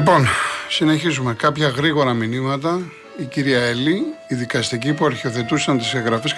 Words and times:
Λοιπόν, 0.00 0.26
συνεχίζουμε. 0.68 1.34
Κάποια 1.34 1.68
γρήγορα 1.68 2.12
μηνύματα. 2.14 2.80
Η 3.16 3.24
κυρία 3.24 3.60
Έλλη, 3.60 4.02
οι 4.28 4.34
δικαστικοί 4.34 4.92
που 4.92 5.04
αρχιοθετούσαν 5.04 5.78
τις 5.78 5.94
εγγραφές 5.94 6.36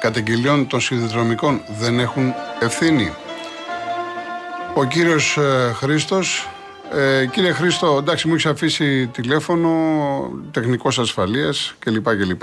καταγγελιών 0.00 0.66
των 0.66 0.80
συνδεδρομικών 0.80 1.60
δεν 1.78 1.98
έχουν 1.98 2.32
ευθύνη. 2.60 3.12
Ο 4.74 4.84
κύριος 4.84 5.36
ε, 5.36 5.72
Χρήστος. 5.74 6.48
Ε, 6.92 7.26
κύριε 7.26 7.52
Χρήστο, 7.52 7.96
εντάξει, 7.98 8.26
μου 8.26 8.34
έχεις 8.34 8.46
αφήσει 8.46 9.06
τηλέφωνο, 9.06 9.70
τεχνικός 10.50 10.98
ασφαλείας 10.98 11.74
κλπ. 11.78 12.08
κλπ. 12.08 12.42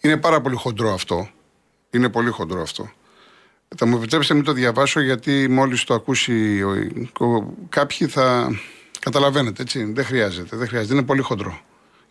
Είναι 0.00 0.16
πάρα 0.16 0.40
πολύ 0.40 0.56
χοντρό 0.56 0.92
αυτό. 0.92 1.28
Είναι 1.90 2.08
πολύ 2.08 2.30
χοντρό 2.30 2.60
αυτό. 2.60 2.90
Θα 3.76 3.86
μου 3.86 3.96
επιτρέψετε 3.96 4.34
να 4.34 4.40
μην 4.40 4.48
το 4.48 4.52
διαβάσω 4.52 5.00
γιατί 5.00 5.48
μόλις 5.48 5.84
το 5.84 5.94
ακούσει 5.94 6.62
ο, 6.62 7.24
ο, 7.24 7.54
κάποιοι 7.68 8.06
θα 8.06 8.50
καταλαβαίνετε 9.00 9.62
έτσι. 9.62 9.84
Δεν 9.84 10.04
χρειάζεται, 10.04 10.56
δεν 10.56 10.68
χρειάζεται. 10.68 10.94
Είναι 10.94 11.02
πολύ 11.02 11.20
χοντρό. 11.20 11.60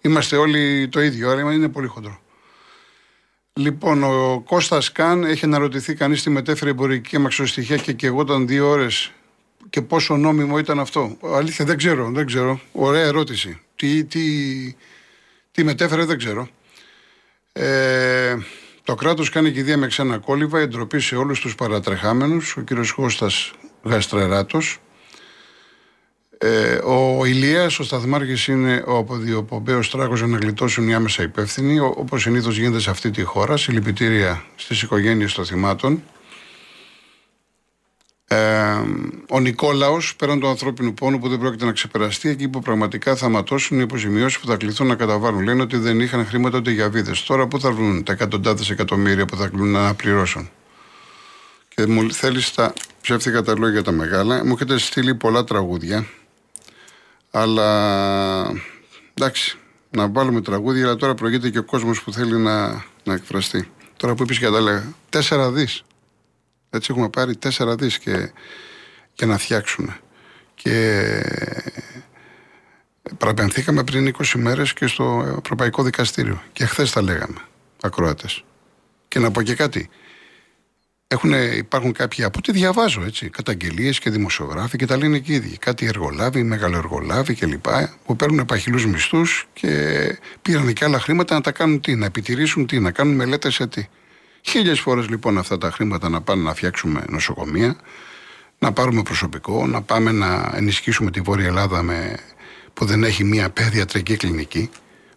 Είμαστε 0.01 0.35
όλοι 0.35 0.87
το 0.87 1.01
ίδιο, 1.01 1.29
αλλά 1.29 1.53
είναι 1.53 1.69
πολύ 1.69 1.87
χοντρό. 1.87 2.19
Λοιπόν, 3.53 4.03
ο 4.03 4.43
Κώστας 4.45 4.91
Καν 4.91 5.23
έχει 5.23 5.45
αναρωτηθεί 5.45 5.93
κανείς 5.93 6.23
τι 6.23 6.29
μετέφερε 6.29 6.69
εμπορική 6.69 7.15
αμαξοστοιχεία 7.15 7.77
και 7.77 7.93
και 7.93 8.07
εγώ 8.07 8.21
ήταν 8.21 8.47
δύο 8.47 8.69
ώρες 8.69 9.11
και 9.69 9.81
πόσο 9.81 10.17
νόμιμο 10.17 10.57
ήταν 10.57 10.79
αυτό. 10.79 11.17
Αλήθεια, 11.23 11.65
δεν 11.65 11.77
ξέρω, 11.77 12.11
δεν 12.11 12.25
ξέρω. 12.25 12.59
Ωραία 12.71 13.05
ερώτηση. 13.05 13.61
Τι, 13.75 14.03
τι, 14.03 14.21
τι 15.51 15.63
μετέφερε, 15.63 16.05
δεν 16.05 16.17
ξέρω. 16.17 16.47
Ε, 17.53 18.35
το 18.83 18.95
κράτος 18.95 19.29
κάνει 19.29 19.51
κηδεία 19.51 19.77
με 19.77 19.87
ξένα 19.87 20.17
κόλληβα, 20.17 20.59
εντροπή 20.59 20.99
σε 20.99 21.15
όλους 21.15 21.39
τους 21.39 21.55
παρατρεχάμενους. 21.55 22.57
Ο 22.57 22.61
κύριος 22.61 22.91
Κώστας 22.91 23.51
Γαστρεράτος. 23.83 24.79
Ε, 26.41 26.73
ο 26.83 27.25
Ηλίας, 27.25 27.79
ο 27.79 27.83
Σταθμάρχης, 27.83 28.47
είναι 28.47 28.83
ο 28.87 28.97
αποδιοπομπαίος 28.97 29.89
τράγο 29.89 30.15
για 30.15 30.27
να 30.27 30.37
γλιτώσουν 30.37 30.89
οι 30.89 30.93
άμεσα 30.93 31.23
υπεύθυνοι, 31.23 31.79
όπως 31.79 32.21
συνήθως 32.21 32.57
γίνεται 32.57 32.79
σε 32.79 32.89
αυτή 32.89 33.11
τη 33.11 33.23
χώρα. 33.23 33.57
Συλληπιτήρια 33.57 34.43
στις 34.55 34.81
οικογένειες 34.81 35.33
των 35.33 35.45
θυμάτων. 35.45 36.03
Ε, 38.27 38.37
ο 39.29 39.39
Νικόλαος, 39.39 40.15
πέραν 40.15 40.39
του 40.39 40.47
ανθρώπινου 40.47 40.93
πόνου 40.93 41.19
που 41.19 41.29
δεν 41.29 41.39
πρόκειται 41.39 41.65
να 41.65 41.71
ξεπεραστεί, 41.71 42.29
εκεί 42.29 42.47
που 42.47 42.59
πραγματικά 42.59 43.15
θα 43.15 43.29
ματώσουν 43.29 43.79
οι 43.79 43.81
αποζημιώσεις 43.81 44.39
που 44.39 44.47
θα 44.47 44.55
κληθούν 44.55 44.87
να 44.87 44.95
καταβάλουν. 44.95 45.43
Λένε 45.43 45.61
ότι 45.61 45.77
δεν 45.77 45.99
είχαν 45.99 46.25
χρήματα 46.25 46.57
ούτε 46.57 46.71
για 46.71 46.89
βίδες. 46.89 47.23
Τώρα 47.23 47.47
πού 47.47 47.59
θα 47.59 47.71
βρουν 47.71 48.03
τα 48.03 48.11
εκατοντάδες 48.11 48.69
εκατομμύρια 48.69 49.25
που 49.25 49.35
θα 49.35 49.47
κλούν 49.47 49.71
να 49.71 49.93
πληρώσουν; 49.93 50.49
Και 51.75 51.85
μου 51.85 52.11
θέλεις 52.11 52.53
τα 52.53 52.73
ψεύτικα 53.01 53.41
τα 53.41 53.57
λόγια 53.57 53.83
τα 53.83 53.91
μεγάλα. 53.91 54.45
Μου 54.45 54.53
έχετε 54.53 54.77
στείλει 54.77 55.15
πολλά 55.15 55.43
τραγούδια. 55.43 56.05
Αλλά 57.31 58.51
εντάξει, 59.13 59.57
να 59.89 60.09
βάλουμε 60.09 60.41
τραγούδια, 60.41 60.85
αλλά 60.85 60.95
τώρα 60.95 61.15
προηγείται 61.15 61.49
και 61.49 61.57
ο 61.57 61.63
κόσμος 61.63 62.03
που 62.03 62.13
θέλει 62.13 62.37
να, 62.37 62.67
να 63.03 63.13
εκφραστεί. 63.13 63.71
Τώρα 63.97 64.15
που 64.15 64.23
είπες 64.23 64.39
και 64.39 64.49
τα 64.49 64.61
λέγα, 64.61 64.93
τέσσερα 65.09 65.51
δις. 65.51 65.83
Έτσι 66.69 66.91
έχουμε 66.91 67.09
πάρει 67.09 67.35
τέσσερα 67.35 67.75
δις 67.75 67.99
και, 67.99 68.31
και 69.13 69.25
να 69.25 69.37
φτιάξουμε. 69.37 69.99
Και 70.55 71.05
παραπενθήκαμε 73.17 73.83
πριν 73.83 74.15
20 74.17 74.25
μέρες 74.35 74.73
και 74.73 74.87
στο 74.87 75.37
Ευρωπαϊκό 75.43 75.83
Δικαστήριο. 75.83 76.41
Και 76.51 76.65
χθες 76.65 76.91
τα 76.91 77.01
λέγαμε, 77.01 77.41
ακροάτε. 77.81 78.27
Και 79.07 79.19
να 79.19 79.31
πω 79.31 79.41
και 79.41 79.55
κάτι. 79.55 79.89
Έχουν, 81.11 81.33
υπάρχουν 81.57 81.91
κάποιοι 81.91 82.23
από 82.23 82.37
ό,τι 82.37 82.51
διαβάζω 82.51 83.01
έτσι, 83.01 83.29
καταγγελίες 83.29 83.99
και 83.99 84.09
δημοσιογράφοι 84.09 84.77
και 84.77 84.85
τα 84.85 84.97
λένε 84.97 85.19
και 85.19 85.31
οι 85.31 85.35
ίδιοι. 85.35 85.57
Κάτι 85.57 85.85
εργολάβοι, 85.85 86.43
μεγαλοεργολάβοι 86.43 87.33
κλπ. 87.33 87.65
που 88.05 88.15
παίρνουν 88.15 88.39
επαχυλού 88.39 88.89
μισθούς 88.89 89.47
και 89.53 89.69
πήραν 90.41 90.73
και 90.73 90.85
άλλα 90.85 90.99
χρήματα 90.99 91.35
να 91.35 91.41
τα 91.41 91.51
κάνουν 91.51 91.81
τι, 91.81 91.95
να 91.95 92.05
επιτηρήσουν 92.05 92.65
τι, 92.65 92.79
να 92.79 92.91
κάνουν 92.91 93.15
μελέτες 93.15 93.53
σε 93.53 93.67
τι. 93.67 93.87
Χίλιες 94.41 94.79
φορές 94.79 95.09
λοιπόν 95.09 95.37
αυτά 95.37 95.57
τα 95.57 95.71
χρήματα 95.71 96.09
να 96.09 96.21
πάνε 96.21 96.43
να 96.43 96.53
φτιάξουμε 96.53 97.03
νοσοκομεία, 97.09 97.75
να 98.59 98.71
πάρουμε 98.71 99.01
προσωπικό, 99.01 99.67
να 99.67 99.81
πάμε 99.81 100.11
να 100.11 100.51
ενισχύσουμε 100.55 101.11
τη 101.11 101.21
Βόρεια 101.21 101.47
Ελλάδα 101.47 101.81
με, 101.83 102.17
που 102.73 102.85
δεν 102.85 103.03
έχει 103.03 103.23
μία 103.23 103.49
παιδιατρική 103.49 104.15
κλινική. 104.17 104.69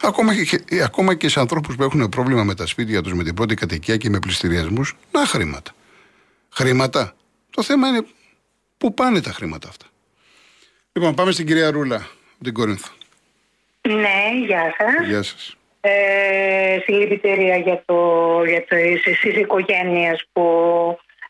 Ακόμα 0.03 0.35
και, 0.45 0.83
ακόμα 0.85 1.15
και 1.15 1.29
σε 1.29 1.41
ανθρώπους 1.41 1.77
που 1.77 1.83
έχουν 1.83 2.09
πρόβλημα 2.09 2.45
με 2.45 2.55
τα 2.55 2.67
σπίτια 2.67 3.03
τους, 3.03 3.15
με 3.15 3.25
την 3.25 3.35
πρώτη 3.35 3.55
κατοικία 3.55 3.97
και 3.97 4.11
με 4.11 4.19
πληστηριασμούς, 4.19 4.97
να 5.13 5.27
χρήματα. 5.27 5.73
Χρήματα. 6.53 7.15
Το 7.51 7.63
θέμα 7.63 7.89
είναι 7.89 8.07
πού 8.79 8.95
πάνε 8.95 9.21
τα 9.21 9.31
χρήματα 9.31 9.69
αυτά. 9.69 9.87
Λοιπόν, 10.93 11.15
πάμε 11.15 11.31
στην 11.33 11.47
κυρία 11.47 11.71
Ρούλα, 11.71 12.09
την 12.43 12.53
Κορίνθο. 12.53 12.93
Ναι, 13.89 14.45
γεια 14.47 14.75
σας. 14.79 15.07
Γεια 15.07 15.23
σας. 15.23 15.57
Ε, 15.81 16.79
συλληπιτήρια 16.85 17.57
για, 17.57 17.83
το, 17.85 18.41
για 18.45 18.63
τις 18.63 19.23
οικογένειες 19.23 20.25
που 20.33 20.43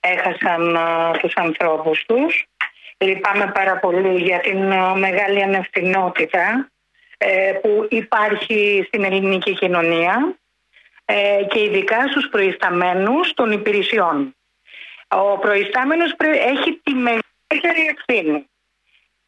έχασαν 0.00 0.76
α, 0.76 1.10
τους 1.20 1.34
ανθρώπους 1.34 2.04
τους. 2.06 2.46
Λυπάμαι 2.98 3.50
πάρα 3.54 3.78
πολύ 3.78 4.22
για 4.22 4.40
την 4.40 4.58
μεγάλη 4.98 5.42
ανευθυνότητα 5.42 6.70
ε, 7.18 7.52
που 7.52 7.86
υπάρχει 7.90 8.84
στην 8.86 9.04
ελληνική 9.04 9.54
κοινωνία 9.54 10.36
ε, 11.04 11.44
και 11.48 11.62
ειδικά 11.62 12.08
στους 12.08 12.28
προϊσταμένους 12.28 13.34
των 13.34 13.52
υπηρεσιών. 13.52 14.34
Ο 15.12 15.38
προϊστάμενος 15.38 16.14
έχει 16.18 16.80
τη 16.82 16.92
μεγαλύτερη 16.94 17.96
ευθύνη. 17.96 18.46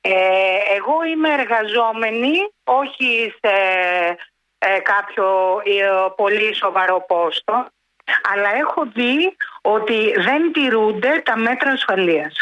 Ε, 0.01 0.59
εγώ 0.77 1.05
είμαι 1.05 1.33
εργαζόμενη, 1.33 2.33
όχι 2.65 3.35
σε 3.41 3.55
ε, 4.59 4.79
κάποιο 4.79 5.61
ε, 5.65 6.09
πολύ 6.17 6.55
σοβαρό 6.55 7.05
πόστο, 7.09 7.67
αλλά 8.33 8.55
έχω 8.55 8.87
δει 8.95 9.37
ότι 9.61 10.15
δεν 10.17 10.53
τηρούνται 10.53 11.23
τα 11.25 11.37
μέτρα 11.37 11.71
ασφαλείας. 11.71 12.35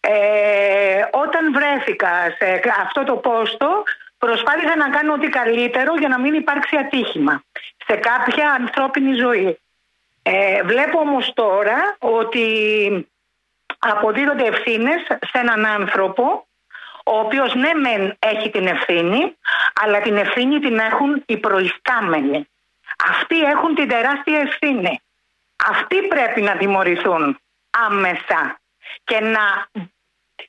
Ε, 0.00 1.04
όταν 1.10 1.52
βρέθηκα 1.52 2.36
σε 2.38 2.62
αυτό 2.80 3.04
το 3.04 3.16
πόστο, 3.16 3.82
προσπάθησα 4.18 4.76
να 4.76 4.88
κάνω 4.88 5.12
ό,τι 5.12 5.28
καλύτερο 5.28 5.94
για 5.98 6.08
να 6.08 6.18
μην 6.18 6.34
υπάρξει 6.34 6.76
ατύχημα 6.76 7.42
σε 7.86 7.96
κάποια 7.96 8.50
ανθρώπινη 8.50 9.14
ζωή. 9.14 9.58
Ε, 10.22 10.62
βλέπω 10.62 10.98
όμως 10.98 11.32
τώρα 11.34 11.96
ότι 11.98 12.46
αποδίδονται 13.78 14.46
ευθύνες 14.46 15.00
σε 15.06 15.38
έναν 15.38 15.66
άνθρωπο 15.66 16.46
ο 17.04 17.18
οποίος 17.18 17.54
ναι 17.54 17.74
μεν 17.74 18.16
έχει 18.18 18.50
την 18.50 18.66
ευθύνη 18.66 19.36
αλλά 19.82 20.00
την 20.00 20.16
ευθύνη 20.16 20.58
την 20.58 20.78
έχουν 20.78 21.22
οι 21.26 21.36
προϊστάμενοι. 21.36 22.48
Αυτοί 23.08 23.40
έχουν 23.40 23.74
την 23.74 23.88
τεράστια 23.88 24.38
ευθύνη. 24.38 25.00
Αυτοί 25.70 26.02
πρέπει 26.02 26.40
να 26.40 26.56
τιμωρηθούν 26.56 27.38
άμεσα 27.86 28.60
και 29.04 29.20
να 29.20 29.66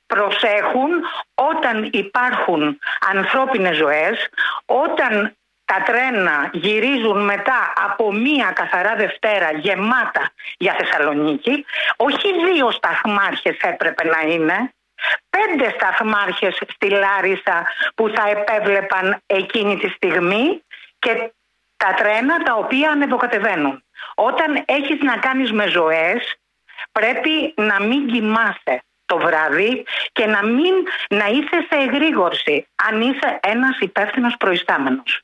προσέχουν 0.06 0.90
όταν 1.34 1.90
υπάρχουν 1.92 2.80
ανθρώπινες 3.12 3.76
ζωές, 3.78 4.30
όταν 4.66 5.36
τα 5.66 5.82
τρένα 5.86 6.50
γυρίζουν 6.54 7.24
μετά 7.24 7.74
από 7.76 8.14
μία 8.14 8.52
καθαρά 8.56 8.96
Δευτέρα 8.96 9.52
γεμάτα 9.52 10.32
για 10.58 10.76
Θεσσαλονίκη, 10.80 11.66
όχι 11.96 12.28
δύο 12.46 12.72
σταθμάρχες 12.72 13.58
έπρεπε 13.62 14.04
να 14.04 14.34
είναι, 14.34 14.74
πέντε 15.30 15.70
σταθμάρχες 15.70 16.62
στη 16.70 16.90
Λάρισα 16.90 17.66
που 17.96 18.12
θα 18.16 18.30
επέβλεπαν 18.30 19.22
εκείνη 19.26 19.78
τη 19.78 19.90
στιγμή 19.90 20.64
και 21.00 21.32
τα 21.78 21.94
τρένα 21.94 22.44
τα 22.44 22.54
οποία 22.54 22.92
ανεβοκατεβαίνουν. 22.92 23.84
Όταν 24.16 24.64
έχεις 24.66 25.00
να 25.02 25.18
κάνεις 25.18 25.52
με 25.52 25.68
ζωές 25.68 26.36
πρέπει 26.92 27.54
να 27.56 27.82
μην 27.82 28.08
κοιμάσαι 28.08 28.84
το 29.06 29.18
βράδυ 29.18 29.86
και 30.12 30.26
να 30.26 30.46
μην 30.46 30.74
να 31.10 31.26
είσαι 31.28 31.68
σε 31.70 31.78
εγρήγορση 31.78 32.68
αν 32.88 33.02
είσαι 33.02 33.40
ένας 33.42 33.80
υπεύθυνος 33.80 34.36
προϊστάμενος. 34.38 35.22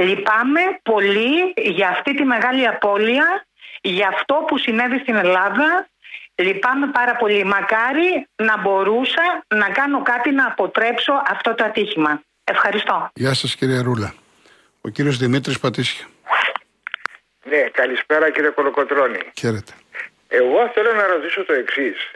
Λυπάμαι 0.00 0.60
πολύ 0.82 1.52
για 1.56 1.88
αυτή 1.88 2.14
τη 2.14 2.22
μεγάλη 2.22 2.66
απώλεια, 2.66 3.46
για 3.82 4.08
αυτό 4.08 4.34
που 4.46 4.58
συνέβη 4.58 4.98
στην 4.98 5.14
Ελλάδα. 5.14 5.88
Λυπάμαι 6.34 6.86
πάρα 6.86 7.16
πολύ. 7.16 7.44
Μακάρι 7.44 8.26
να 8.36 8.58
μπορούσα 8.58 9.44
να 9.48 9.68
κάνω 9.68 10.02
κάτι 10.02 10.30
να 10.30 10.46
αποτρέψω 10.46 11.12
αυτό 11.28 11.54
το 11.54 11.64
ατύχημα. 11.64 12.22
Ευχαριστώ. 12.44 13.10
Γεια 13.14 13.34
σας 13.34 13.54
κύριε 13.56 13.80
Ρούλα. 13.80 14.14
Ο 14.80 14.88
κύριος 14.88 15.16
Δημήτρης 15.16 15.58
Πατήσια. 15.60 16.06
Ναι, 17.44 17.60
καλησπέρα 17.72 18.30
κύριε 18.30 18.50
Κολοκοτρώνη. 18.50 19.18
Χαίρετε. 19.38 19.72
Εγώ 20.28 20.70
θέλω 20.74 20.92
να 20.92 21.06
ρωτήσω 21.06 21.44
το 21.44 21.52
εξής. 21.52 22.10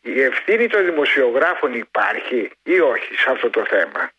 Η 0.00 0.20
ευθύνη 0.20 0.66
των 0.66 0.84
δημοσιογράφων 0.84 1.74
υπάρχει 1.74 2.50
ή 2.62 2.80
όχι 2.80 3.14
σε 3.14 3.30
αυτό 3.30 3.50
το 3.50 3.64
θέμα; 3.66 4.10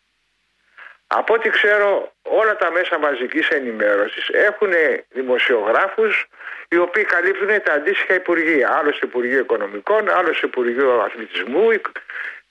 Από 1.06 1.34
ό,τι 1.34 1.50
ξέρω 1.50 2.12
όλα 2.22 2.56
τα 2.56 2.70
μέσα 2.70 2.98
μαζικής 2.98 3.48
ενημέρωσης 3.48 4.28
έχουν 4.28 4.72
δημοσιογράφους 5.08 6.26
οι 6.68 6.76
οποίοι 6.76 7.04
καλύπτουν 7.04 7.62
τα 7.62 7.72
αντίστοιχα 7.72 8.14
υπουργεία. 8.14 8.70
Άλλο 8.70 8.92
στο 8.92 9.06
Υπουργείο 9.06 9.38
Οικονομικών, 9.38 10.10
άλλο 10.10 10.32
στο 10.32 10.46
Υπουργείο 10.46 11.00
Αθλητισμού, 11.00 11.68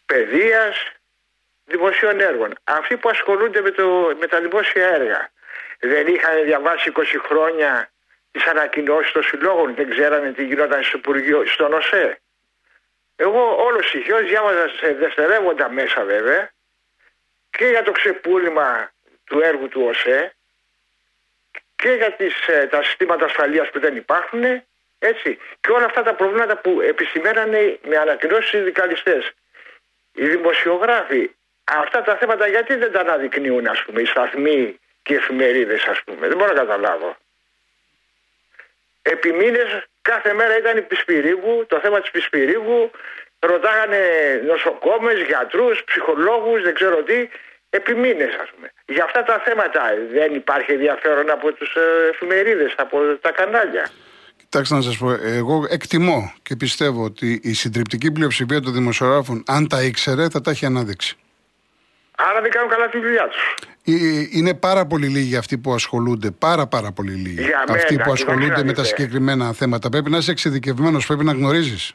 Παιδείας 0.06 0.92
δημοσίων 1.66 2.19
έργων. 2.19 2.54
Αυτοί 2.63 2.98
που 2.98 3.10
ασχολούνται 3.10 3.62
με, 3.62 3.72
το, 3.72 4.16
με 4.19 4.28
τα 4.28 4.42
δημόσια 4.42 4.88
έργα 4.88 5.31
δεν 5.80 6.07
είχαν 6.07 6.44
διαβάσει 6.44 6.92
20 6.96 7.02
χρόνια 7.28 7.90
τις 8.31 8.46
ανακοινώσεις 8.46 9.12
των 9.12 9.24
συλλόγων, 9.24 9.75
δεν 9.75 9.90
ξέρανε 9.90 10.31
τι 10.31 10.46
γινόταν 10.46 10.84
στο 10.84 10.98
Υπουργείο, 10.98 11.46
στον 11.46 11.74
ΟΣΕ. 11.74 12.19
Εγώ 13.16 13.63
όλο 13.66 13.80
ηχιό 13.94 14.18
διάβαζα 14.18 14.68
σε 14.68 14.94
δευτερεύοντα 14.94 15.69
μέσα 15.69 16.04
βέβαια 16.04 16.50
και 17.57 17.66
για 17.66 17.84
το 17.84 17.92
ξεπούλημα 17.92 18.92
του 19.24 19.40
έργου 19.40 19.68
του 19.68 19.81
ΟΣΕ 19.81 20.36
και 21.75 21.90
για 21.90 22.12
τις, 22.12 22.48
ε, 22.48 22.68
τα 22.68 22.84
συστήματα 22.84 23.25
ασφαλείας 23.25 23.69
που 23.69 23.80
δεν 23.80 23.96
υπάρχουν 23.96 24.44
έτσι, 25.00 25.38
και 25.62 25.72
όλα 25.72 25.86
αυτά 25.86 26.04
τα 26.04 26.13
προβλήματα 26.13 26.57
που 26.57 26.81
επισημένανε 26.81 27.80
με 27.84 27.98
ανακοινώσεις 27.98 28.52
οι 28.52 28.60
δικαλιστές. 28.60 29.31
Οι 30.13 30.28
δημοσιογράφοι 30.28 31.31
αυτά 31.63 32.02
τα 32.02 32.16
θέματα 32.16 32.48
γιατί 32.48 32.75
δεν 32.75 32.92
τα 32.92 33.00
αναδεικνύουν 33.00 33.68
ας 33.68 33.84
πούμε 33.84 34.02
οι 34.02 34.06
σταθμοί 34.06 34.80
και 35.04 35.13
οι 35.13 35.16
εφημερίδες 35.16 35.84
ας 35.84 36.02
πούμε. 36.04 36.28
Δεν 36.28 36.38
μπορώ 36.38 36.54
να 36.54 36.60
καταλάβω. 36.60 37.18
Επί 39.02 39.31
μήνες 39.31 39.88
κάθε 40.02 40.34
μέρα 40.34 40.57
ήταν 40.57 40.78
η 40.78 40.81
Πισπυρίγου, 40.81 41.66
το 41.66 41.80
θέμα 41.80 42.02
της 42.02 42.12
Πισπυρίγου, 42.12 42.92
ρωτάγανε 43.40 44.02
νοσοκόμες, 44.48 45.18
γιατρούς, 45.28 45.84
ψυχολόγους, 45.86 46.62
δεν 46.64 46.74
ξέρω 46.74 47.04
τι, 47.04 47.30
επί 47.70 47.94
μήνες 47.96 48.34
ας 48.44 48.50
πούμε. 48.56 48.68
Για 48.86 49.04
αυτά 49.04 49.24
τα 49.24 49.42
θέματα 49.46 49.82
δεν 50.14 50.36
υπάρχει 50.36 50.72
ενδιαφέρον 50.72 51.30
από 51.30 51.54
τους 51.54 51.76
ε, 51.76 52.10
εφημερίδες, 52.14 52.74
από 52.78 52.98
τα 53.22 53.32
κανάλια. 53.32 53.90
Κοιτάξτε 54.38 54.76
να 54.76 54.82
σας 54.82 54.98
πω, 54.98 55.12
εγώ 55.12 55.66
εκτιμώ 55.70 56.34
και 56.44 56.56
πιστεύω 56.56 57.04
ότι 57.04 57.40
η 57.44 57.54
συντριπτική 57.54 58.12
πλειοψηφία 58.12 58.62
των 58.62 58.74
δημοσιογράφων, 58.74 59.44
αν 59.48 59.68
τα 59.68 59.84
ήξερε, 59.84 60.30
θα 60.30 60.42
τα 60.42 60.52
έχει 60.52 60.66
ανάδειξει. 60.66 61.18
Άρα 62.18 62.42
δεν 62.42 62.52
κάνουν 62.52 62.70
καλά 62.70 62.90
τη 62.90 63.00
δουλειά 63.00 63.28
τους. 63.28 63.56
Είναι 64.31 64.54
πάρα 64.54 64.86
πολύ 64.86 65.08
λίγοι 65.08 65.36
αυτοί 65.36 65.58
που 65.58 65.74
ασχολούνται, 65.74 66.31
πάρα 66.31 66.68
πάρα 66.68 66.92
πολύ 66.92 67.12
λίγοι. 67.12 67.42
Για 67.42 67.66
αυτοί 67.70 67.96
που 67.96 68.12
ασχολούνται 68.12 68.64
με 68.64 68.74
τα 68.74 68.84
συγκεκριμένα 68.84 69.54
θέματα. 69.54 69.90
Πρέπει 69.90 70.10
να 70.10 70.18
είσαι 70.18 70.31
εξειδικευμένος, 70.31 71.06
πρέπει 71.06 71.24
να 71.24 71.31
γνωρίζεις. 71.31 71.94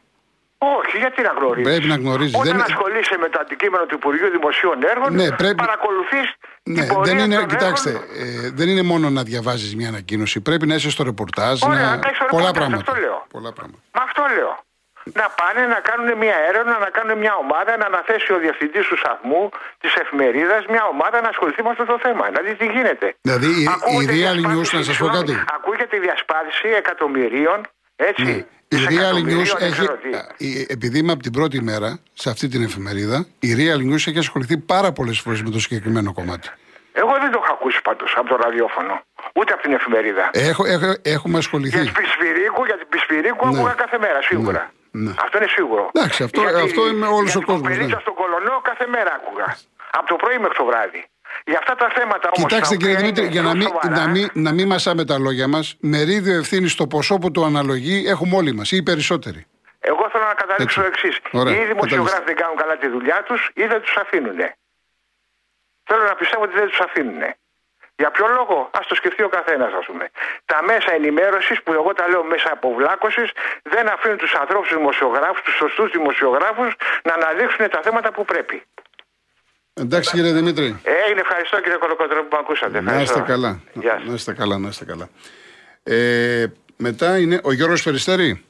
Όχι, 0.63 0.97
γιατί 0.99 1.23
να 1.23 1.33
γνωρίζεις. 1.39 1.71
Πρέπει 1.71 1.89
να 1.95 1.97
γνωρίζεις. 1.97 2.35
Όταν 2.35 2.57
δεν... 2.57 2.63
ασχολείσαι 2.63 3.17
με 3.17 3.29
το 3.29 3.39
αντικείμενο 3.41 3.85
του 3.87 3.95
Υπουργείου 3.95 4.31
Δημοσίων 4.31 4.79
Έργων, 4.93 5.15
ναι, 5.15 5.31
πρέπει... 5.31 5.55
παρακολουθείς. 5.55 6.27
Ναι, 6.63 6.85
την 6.87 7.03
δεν 7.03 7.19
είναι, 7.19 7.47
κοιτάξτε, 7.49 7.91
ε, 7.91 8.51
δεν 8.59 8.69
είναι 8.69 8.83
μόνο 8.83 9.11
να 9.11 9.23
διαβάζεις 9.23 9.77
μια 9.77 9.89
ανακοίνωση. 9.89 10.41
Πρέπει 10.41 10.67
να 10.67 10.75
είσαι 10.75 10.91
στο 10.91 11.03
ρεπορτάζ. 11.03 11.63
Ωραία, 11.63 11.91
να... 11.97 12.27
πολλά, 12.29 12.51
πράγματα. 12.51 12.83
Αυτό 12.87 13.01
λέω. 13.01 13.27
πολλά 13.31 13.53
πράγματα. 13.53 13.83
Μα 13.93 14.03
αυτό 14.03 14.23
λέω 14.37 14.53
να 15.05 15.27
πάνε 15.41 15.67
να 15.75 15.81
κάνουν 15.89 16.19
μια 16.23 16.37
έρευνα, 16.49 16.79
να 16.79 16.91
κάνουν 16.97 17.19
μια 17.19 17.35
ομάδα, 17.45 17.77
να 17.77 17.87
αναθέσει 17.87 18.33
ο 18.33 18.39
διευθυντής 18.39 18.87
του 18.87 18.97
σταθμού, 19.03 19.49
της 19.83 19.95
εφημερίδας, 19.95 20.67
μια 20.75 20.85
ομάδα 20.95 21.21
να 21.21 21.29
ασχοληθεί 21.29 21.63
με 21.63 21.71
αυτό 21.71 21.85
το 21.85 21.99
θέμα. 22.03 22.31
Να 22.31 22.41
δει 22.41 22.55
τι 22.55 22.67
γίνεται. 22.67 23.07
Δηλαδή 23.21 23.47
η, 23.47 23.67
η 23.97 24.07
Real 24.15 24.39
News, 24.51 24.69
να 24.73 24.83
σας 24.83 24.97
πω 24.97 25.07
κάτι. 25.07 25.45
Ακούγεται 25.59 25.97
η 25.97 26.01
διασπάθηση 26.01 26.69
εκατομμυρίων, 26.83 27.59
έτσι. 27.97 28.25
Ναι. 28.25 28.47
Η 28.73 28.77
Real 28.89 29.19
News 29.31 29.51
έχει, 29.59 29.87
επειδή 30.69 30.99
είμαι 30.99 31.13
από 31.13 31.23
την 31.23 31.33
πρώτη 31.33 31.63
μέρα 31.63 31.99
σε 32.13 32.31
αυτή 32.31 32.49
την 32.49 32.63
εφημερίδα, 32.63 33.27
η 33.39 33.49
Real 33.59 33.81
News 33.89 34.03
έχει 34.09 34.19
ασχοληθεί 34.19 34.57
πάρα 34.59 34.93
πολλές 34.93 35.19
φορές 35.21 35.43
με 35.43 35.51
το 35.51 35.61
συγκεκριμένο 35.61 36.13
κομμάτι. 36.13 36.49
Εγώ 36.93 37.13
δεν 37.21 37.31
το 37.31 37.41
έχω 37.43 37.53
ακούσει 37.53 37.83
πάντως 37.83 38.15
από 38.17 38.29
το 38.29 38.37
ραδιόφωνο. 38.37 39.01
Ούτε 39.35 39.53
από 39.53 39.63
την 39.63 39.73
εφημερίδα. 39.73 40.31
Έχω, 40.33 40.65
έχω, 40.67 40.95
έχουμε 41.03 41.39
ασχοληθεί. 41.39 41.77
Για 41.77 41.93
την 41.93 42.03
Πισπυρίκου, 42.03 42.65
για 42.65 42.79
την 42.79 42.89
Πισπυρίκου 42.89 43.47
ναι. 43.47 43.59
άκουγα 43.59 43.73
κάθε 43.73 43.99
μέρα 43.99 44.23
σίγουρα. 44.23 44.73
Ναι. 44.91 45.05
Ναι. 45.05 45.13
Αυτό 45.25 45.39
είναι 45.39 45.51
σίγουρο. 45.57 45.91
Εντάξει, 45.93 46.23
αυτό, 46.23 46.41
γιατί, 46.41 46.61
αυτό 46.61 46.89
είναι 46.89 47.07
όλος 47.07 47.37
ο 47.37 47.43
κόσμος. 47.43 47.77
Ναι. 47.77 47.87
στον 48.05 48.15
Κολονό 48.21 48.61
κάθε 48.71 48.87
μέρα 48.95 49.11
άκουγα. 49.19 49.57
Από 49.99 50.07
το 50.07 50.17
πρωί 50.17 50.39
μέχρι 50.39 50.57
το 50.57 50.65
βράδυ. 50.65 51.01
Για 51.47 51.59
αυτά 51.59 51.75
τα 51.75 51.91
θέματα 51.95 52.31
όμως. 52.33 52.49
Κοιτάξτε 52.49 52.77
κύριε 52.77 52.97
Δημήτρη, 52.97 53.27
για 53.27 53.43
να 53.43 53.55
μην, 53.55 53.69
να, 53.91 54.09
μην, 54.09 54.29
να 54.33 54.53
μην 54.53 54.67
μασάμε 54.67 55.05
τα 55.05 55.19
λόγια 55.19 55.49
μας, 55.49 55.77
μερίδιο 55.81 56.39
ευθύνης 56.39 56.73
στο 56.73 56.87
ποσό 56.87 57.19
που 57.19 57.31
το 57.31 57.45
αναλογεί 57.45 58.05
έχουμε 58.07 58.37
όλοι 58.37 58.53
μας 58.53 58.73
ή 58.73 58.77
οι 58.77 58.83
περισσότεροι. 58.83 59.47
Εγώ 59.81 60.09
θέλω 60.13 60.25
να 60.25 60.35
καταλήξω 60.35 60.81
το 60.81 60.87
εξής. 60.87 61.17
Ή 61.33 61.61
οι 61.63 61.65
δημοσιογράφοι 61.65 62.25
δεν 62.25 62.37
κάνουν 62.37 62.57
καλά 62.57 62.77
τη 62.77 62.89
δουλειά 62.89 63.23
τους 63.23 63.51
ή 63.55 63.65
δεν 63.67 63.81
τους 63.81 63.97
αφήνουν. 63.97 64.39
Θέλω 65.85 66.03
να 66.05 66.15
πιστεύω 66.15 66.43
ότι 66.43 66.55
δεν 66.59 66.69
τους 66.69 66.81
αφήνουν. 66.81 67.23
Για 67.97 68.11
ποιο 68.11 68.27
λόγο, 68.27 68.71
ας 68.79 68.87
το 68.87 68.95
σκεφτεί 68.95 69.23
ο 69.23 69.29
καθένας, 69.29 69.73
ας 69.73 69.87
πούμε. 69.87 70.11
Τα 70.45 70.63
μέσα 70.63 70.93
ενημέρωσης, 70.93 71.63
που 71.63 71.73
εγώ 71.73 71.93
τα 71.95 72.09
λέω 72.09 72.25
μέσα 72.25 72.49
από 72.53 72.75
βλάκωση, 72.75 73.25
δεν 73.63 73.89
αφήνουν 73.89 74.17
τους 74.17 74.35
ανθρώπους, 74.35 74.69
τους 74.69 74.77
δημοσιογράφους, 74.77 75.43
τους 75.43 75.55
σωστούς 75.55 75.91
δημοσιογράφους 75.91 76.75
να 77.03 77.13
αναδείξουν 77.15 77.71
τα 77.71 77.81
θέματα 77.83 78.13
που 78.13 78.25
πρέπει. 78.25 78.63
Εντάξει 79.81 80.11
κύριε 80.11 80.33
Δημήτρη. 80.33 80.81
Έγινε, 80.83 81.21
ευχαριστώ 81.21 81.61
κύριε 81.61 81.77
Κολοκοτρό 81.77 82.23
που 82.23 82.29
με 82.33 82.39
ακούσατε. 82.41 82.81
Να 82.81 83.01
είστε 83.01 83.21
καλά. 83.21 83.61
Να 84.07 84.15
είστε 84.15 84.33
καλά, 84.33 84.59
να 84.59 84.69
είστε 84.69 84.85
καλά. 84.85 85.09
Ε, 85.83 86.47
μετά 86.77 87.19
είναι 87.19 87.41
ο 87.43 87.53
Γιώργος 87.53 87.83
Περιστέρη. 87.83 88.45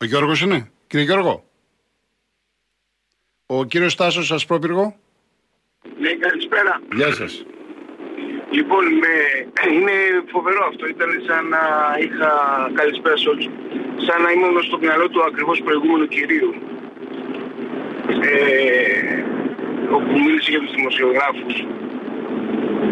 Ο 0.00 0.04
Γιώργος 0.04 0.40
είναι. 0.40 0.70
Κύριε 0.86 1.04
Γιώργο. 1.04 1.44
Ο 3.46 3.64
κύριος 3.64 3.94
Τάσος 3.94 4.32
Ασπρόπυργο. 4.32 4.96
Ναι, 5.98 6.12
καλησπέρα. 6.14 6.80
Γεια 6.94 7.12
σας. 7.12 7.44
Λοιπόν, 8.50 8.84
με... 8.84 9.14
είναι 9.72 9.92
φοβερό 10.30 10.66
αυτό. 10.66 10.86
Ήταν 10.86 11.08
σαν 11.26 11.48
να 11.48 11.58
είχα 12.00 12.30
καλησπέρα 12.74 13.16
σε 13.16 13.28
όλους. 13.28 13.44
Σαν 14.06 14.22
να 14.22 14.30
ήμουν 14.30 14.62
στο 14.62 14.78
μυαλό 14.78 15.08
του 15.08 15.22
ακριβώς 15.22 15.62
προηγούμενου 15.62 16.06
κυρίου. 16.06 16.54
Ε, 18.20 19.24
όπου 19.96 20.12
μίλησε 20.24 20.50
για 20.50 20.60
τους 20.60 20.72
δημοσιογράφους. 20.74 21.54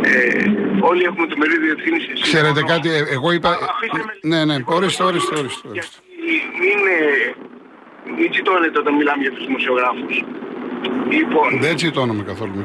Ε, 0.03 0.45
όλοι 0.81 1.03
έχουμε 1.03 1.27
το 1.27 1.37
μερίδιο 1.37 1.73
ευθύνης. 1.79 2.05
Ξέρετε 2.21 2.63
κάτι, 2.63 2.89
ε, 2.89 3.01
εγώ 3.17 3.33
είπα... 3.33 3.49
Α, 3.49 3.57
ναι, 4.23 4.45
ναι, 4.45 4.57
ορίστε, 4.65 5.03
ορίστε, 5.05 5.39
ορίστε. 5.39 5.69
Είναι... 6.71 6.97
Μην 8.19 8.31
τσιτώνετε 8.31 8.79
όταν 8.79 8.95
μιλάμε 8.95 9.23
για 9.23 9.33
τους 9.33 9.47
δημοσιογράφους. 9.47 10.25
Λοιπόν. 11.11 11.61
Δεν 11.61 11.77
τσιτώνομαι 11.77 12.23
καθόλου, 12.23 12.53
με 12.55 12.65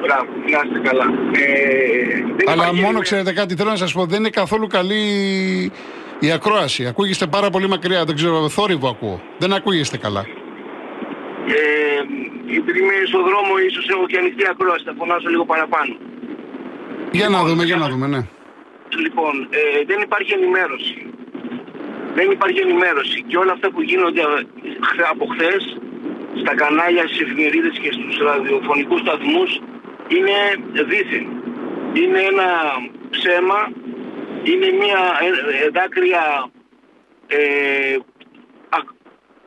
Μπράβο, 0.00 0.26
να 0.50 0.60
είστε 0.64 0.78
καλά. 0.88 1.04
Ε, 2.46 2.52
Αλλά 2.52 2.74
μόνο 2.74 3.00
ξέρετε 3.00 3.32
κάτι, 3.32 3.54
θέλω 3.54 3.70
να 3.70 3.76
σας 3.76 3.92
πω, 3.92 4.04
δεν 4.04 4.18
είναι 4.18 4.30
καθόλου 4.30 4.66
καλή 4.66 5.02
η 6.18 6.30
ακρόαση. 6.30 6.86
Ακούγεστε 6.86 7.26
πάρα 7.26 7.50
πολύ 7.50 7.68
μακριά, 7.68 8.04
δεν 8.04 8.14
ξέρω, 8.14 8.48
θόρυβο 8.48 8.88
ακούω. 8.88 9.20
Δεν 9.38 9.52
ακούγεστε 9.52 9.98
καλά. 9.98 10.26
Ε, 11.46 11.60
επειδή 12.58 12.78
είμαι 12.82 12.96
στον 13.06 13.22
δρόμο, 13.28 13.52
ίσως 13.68 13.88
έχω 13.88 14.06
και 14.06 14.18
ανοιχτή 14.18 14.44
ακρόαση, 14.52 14.84
θα 14.84 14.94
φωνάσω 14.98 15.28
λίγο 15.28 15.44
παραπάνω. 15.44 15.94
Για 17.10 17.28
να 17.28 17.44
δούμε, 17.44 17.64
για 17.64 17.76
να 17.76 17.88
δούμε, 17.88 18.06
ναι. 18.06 18.22
Λοιπόν, 19.04 19.48
ε, 19.50 19.84
δεν 19.86 20.00
υπάρχει 20.00 20.32
ενημέρωση. 20.32 20.96
Δεν 22.14 22.30
υπάρχει 22.30 22.60
ενημέρωση 22.60 23.22
και 23.28 23.36
όλα 23.36 23.52
αυτά 23.52 23.70
που 23.70 23.82
γίνονται 23.82 24.22
από 25.10 25.24
χθες 25.32 25.62
στα 26.42 26.54
κανάλια, 26.54 27.02
στις 27.06 27.20
εφημερίδες 27.20 27.78
και 27.82 27.92
στους 27.92 28.18
ραδιοφωνικούς 28.18 29.00
σταθμούς 29.00 29.50
είναι 30.08 30.36
δίθεν. 30.88 31.26
Είναι 31.92 32.20
ένα 32.32 32.48
ψέμα, 33.10 33.60
είναι 34.42 34.68
μια 34.80 35.00
ε, 35.26 35.64
ε, 35.64 35.68
δάκρυα 35.68 36.50
ε, 37.26 37.96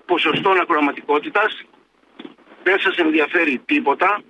ποσοστών 0.06 0.60
ακροαματικότητας, 0.62 1.64
δεν 2.64 2.80
σας 2.80 2.96
ενδιαφέρει 2.98 3.62
τίποτα. 3.66 4.22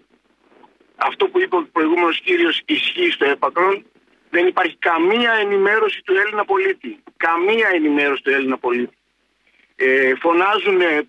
Αυτό 0.95 1.25
που 1.25 1.39
είπε 1.39 1.55
ο 1.55 1.67
προηγούμενος 1.71 2.21
κύριος 2.21 2.61
ισχύει 2.65 3.11
στο 3.11 3.25
έπακρον. 3.25 3.85
Δεν 4.29 4.47
υπάρχει 4.47 4.75
καμία 4.77 5.31
ενημέρωση 5.41 6.01
του 6.05 6.13
Έλληνα 6.23 6.45
πολίτη. 6.45 7.03
Καμία 7.17 7.69
ενημέρωση 7.73 8.21
του 8.23 8.29
Έλληνα 8.29 8.57
πολίτη. 8.57 8.97
Ε, 9.75 10.15
φωνάζουν 10.15 10.81
ε, 10.81 11.07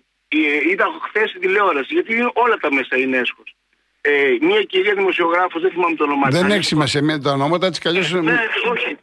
είδα 0.69 0.85
χθες 1.07 1.29
στην 1.29 1.41
τηλεόραση, 1.41 1.93
γιατί 1.93 2.13
όλα 2.33 2.57
τα 2.57 2.73
μέσα 2.73 2.97
είναι 2.97 3.17
έσχος. 3.17 3.55
Ε, 4.01 4.37
μια 4.41 4.61
κυρία 4.63 4.93
δημοσιογράφος, 4.93 5.61
δεν 5.61 5.71
θυμάμαι 5.71 5.95
το 5.95 6.03
όνομα 6.03 6.29
Δεν 6.29 6.51
έχει 6.51 6.63
σημασία 6.63 7.01
με 7.01 7.19
τα 7.19 7.31
ονόματα, 7.31 7.65
έτσι 7.67 7.81
κι 7.81 7.87
αλλιώς 7.87 8.13
ε, 8.13 8.19
ναι, 8.19 8.37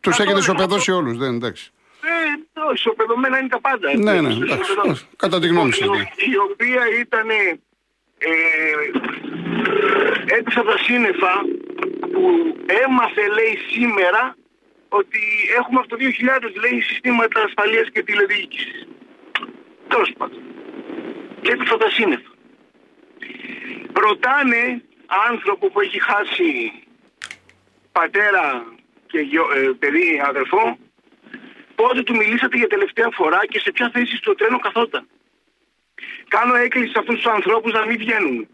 τους 0.01 0.19
έχετε 0.19 0.39
ισοπεδώσει 0.39 0.91
όλους. 0.91 1.17
Δεν 1.19 1.35
εντάξει. 1.35 1.71
Ε, 2.03 2.61
όχι, 2.61 2.75
ισοπεδωμένα 2.75 3.39
είναι 3.39 3.49
τα 3.49 3.61
πάντα. 3.61 3.97
Ναι, 3.97 4.21
ναι, 4.21 4.29
εντάξει, 4.29 5.07
κατά 5.17 5.41
τη 5.41 5.47
γνώμη 5.47 5.73
σας. 5.73 5.89
Η 6.17 6.37
οποία 6.51 6.83
ήταν 7.01 7.29
ε, 8.29 8.35
έτσι 10.39 10.59
από 10.59 10.71
τα 10.71 10.79
σύννεφα 10.79 11.35
που 12.13 12.23
έμαθε, 12.85 13.25
λέει, 13.39 13.59
σήμερα 13.71 14.37
ότι 14.89 15.21
έχουμε 15.59 15.79
από 15.79 15.89
το 15.89 15.97
2000, 16.01 16.01
λέει, 16.61 16.81
συστήματα 16.81 17.43
ασφαλείας 17.43 17.89
και 17.93 18.03
τηλεδιοίκησης. 18.03 18.87
Τέλος 19.89 20.13
πάντων 20.19 20.43
και 21.43 21.57
του 21.57 21.67
φωτοσύννεφα. 21.67 22.31
Ρωτάνε 23.93 24.83
άνθρωπο 25.29 25.71
που 25.71 25.81
έχει 25.81 26.03
χάσει 26.03 26.73
πατέρα 27.93 28.65
και 29.07 29.19
ε, 29.19 29.71
παιδί, 29.79 30.23
αδερφό, 30.25 30.79
πότε 31.75 32.03
του 32.03 32.17
μιλήσατε 32.17 32.57
για 32.57 32.67
τελευταία 32.67 33.09
φορά 33.13 33.41
και 33.47 33.59
σε 33.59 33.73
ποια 33.73 33.91
θέση 33.93 34.17
στο 34.17 34.35
τρένο 34.35 34.59
καθόταν. 34.59 35.09
Κάνω 36.37 36.55
έκκληση 36.55 36.93
σε 36.93 36.99
αυτούς 36.99 37.15
τους 37.15 37.27
ανθρώπους 37.27 37.73
να 37.73 37.87
μην 37.87 37.99
βγαίνουν. 37.99 38.49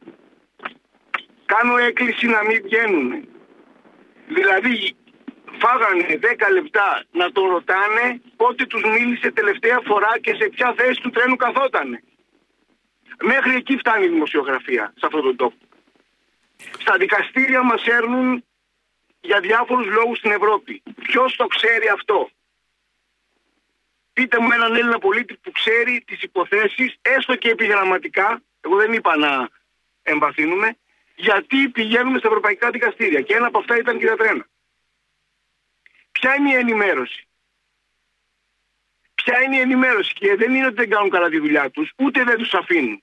Κάνω 1.44 1.76
έκκληση 1.76 2.26
να 2.26 2.44
μην 2.44 2.62
βγαίνουν. 2.62 3.28
Δηλαδή 4.28 4.96
φάγανε 5.62 6.18
10 6.22 6.52
λεπτά 6.52 7.04
να 7.10 7.32
τον 7.32 7.46
ρωτάνε 7.48 8.20
πότε 8.36 8.66
τους 8.66 8.82
μίλησε 8.82 9.30
τελευταία 9.30 9.80
φορά 9.84 10.18
και 10.20 10.34
σε 10.34 10.48
ποια 10.48 10.74
θέση 10.76 11.00
του 11.00 11.10
τρένου 11.10 11.36
καθότανε. 11.36 12.02
Μέχρι 13.22 13.54
εκεί 13.54 13.76
φτάνει 13.76 14.04
η 14.04 14.08
δημοσιογραφία 14.08 14.92
σε 14.96 15.06
αυτόν 15.06 15.22
τον 15.22 15.36
τόπο. 15.36 15.56
Στα 16.78 16.96
δικαστήρια 16.96 17.62
μας 17.62 17.86
έρνουν 17.86 18.44
για 19.20 19.40
διάφορους 19.40 19.86
λόγους 19.86 20.18
στην 20.18 20.30
Ευρώπη. 20.30 20.82
Ποιος 21.02 21.36
το 21.36 21.46
ξέρει 21.46 21.88
αυτό; 21.88 22.30
Πείτε 24.18 24.38
μου 24.40 24.48
έναν 24.52 24.74
Έλληνα 24.74 24.98
πολίτη 24.98 25.34
που 25.34 25.50
ξέρει 25.50 26.02
τις 26.06 26.22
υποθέσεις, 26.22 26.96
έστω 27.02 27.36
και 27.36 27.48
επιγραμματικά, 27.50 28.42
εγώ 28.60 28.76
δεν 28.76 28.92
είπα 28.92 29.16
να 29.16 29.48
εμβαθύνουμε, 30.02 30.76
γιατί 31.14 31.68
πηγαίνουμε 31.68 32.18
στα 32.18 32.28
ευρωπαϊκά 32.28 32.70
δικαστήρια. 32.70 33.20
Και 33.20 33.34
ένα 33.34 33.46
από 33.46 33.58
αυτά 33.58 33.76
ήταν 33.76 33.98
και 33.98 34.06
τα 34.06 34.16
τρένα. 34.16 34.46
Ποια 36.12 36.34
είναι 36.34 36.50
η 36.50 36.54
ενημέρωση; 36.54 37.28
Ποια 39.14 39.42
είναι 39.42 39.56
η 39.56 39.60
ενημέρωση; 39.60 40.12
Και 40.14 40.36
δεν 40.36 40.54
είναι 40.54 40.66
ότι 40.66 40.74
δεν 40.74 40.90
κάνουν 40.90 41.10
καλά 41.10 41.28
τη 41.28 41.38
δουλειά 41.38 41.70
τους, 41.70 41.92
ούτε 41.96 42.24
δεν 42.24 42.36
τους 42.36 42.54
αφήνουν. 42.54 43.02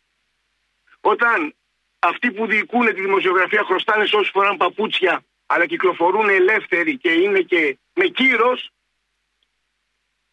Όταν 1.01 1.55
αυτοί 1.99 2.31
που 2.31 2.45
διοικούν 2.45 2.85
τη 2.85 3.01
δημοσιογραφία 3.01 3.63
χρωστάνε 3.63 4.05
σε 4.05 4.15
όσους 4.15 4.29
φοράνε 4.29 4.57
παπούτσια 4.57 5.25
αλλά 5.45 5.65
κυκλοφορούν 5.65 6.29
ελεύθεροι 6.29 6.97
και 6.97 7.11
είναι 7.11 7.39
και 7.39 7.77
με 7.93 8.05
κύρος, 8.07 8.71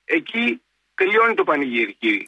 εκεί 0.05 0.63
τελειώνει 1.03 1.35
το 1.35 1.45
πανηγύρι, 1.45 1.95
κύριε. 1.99 2.27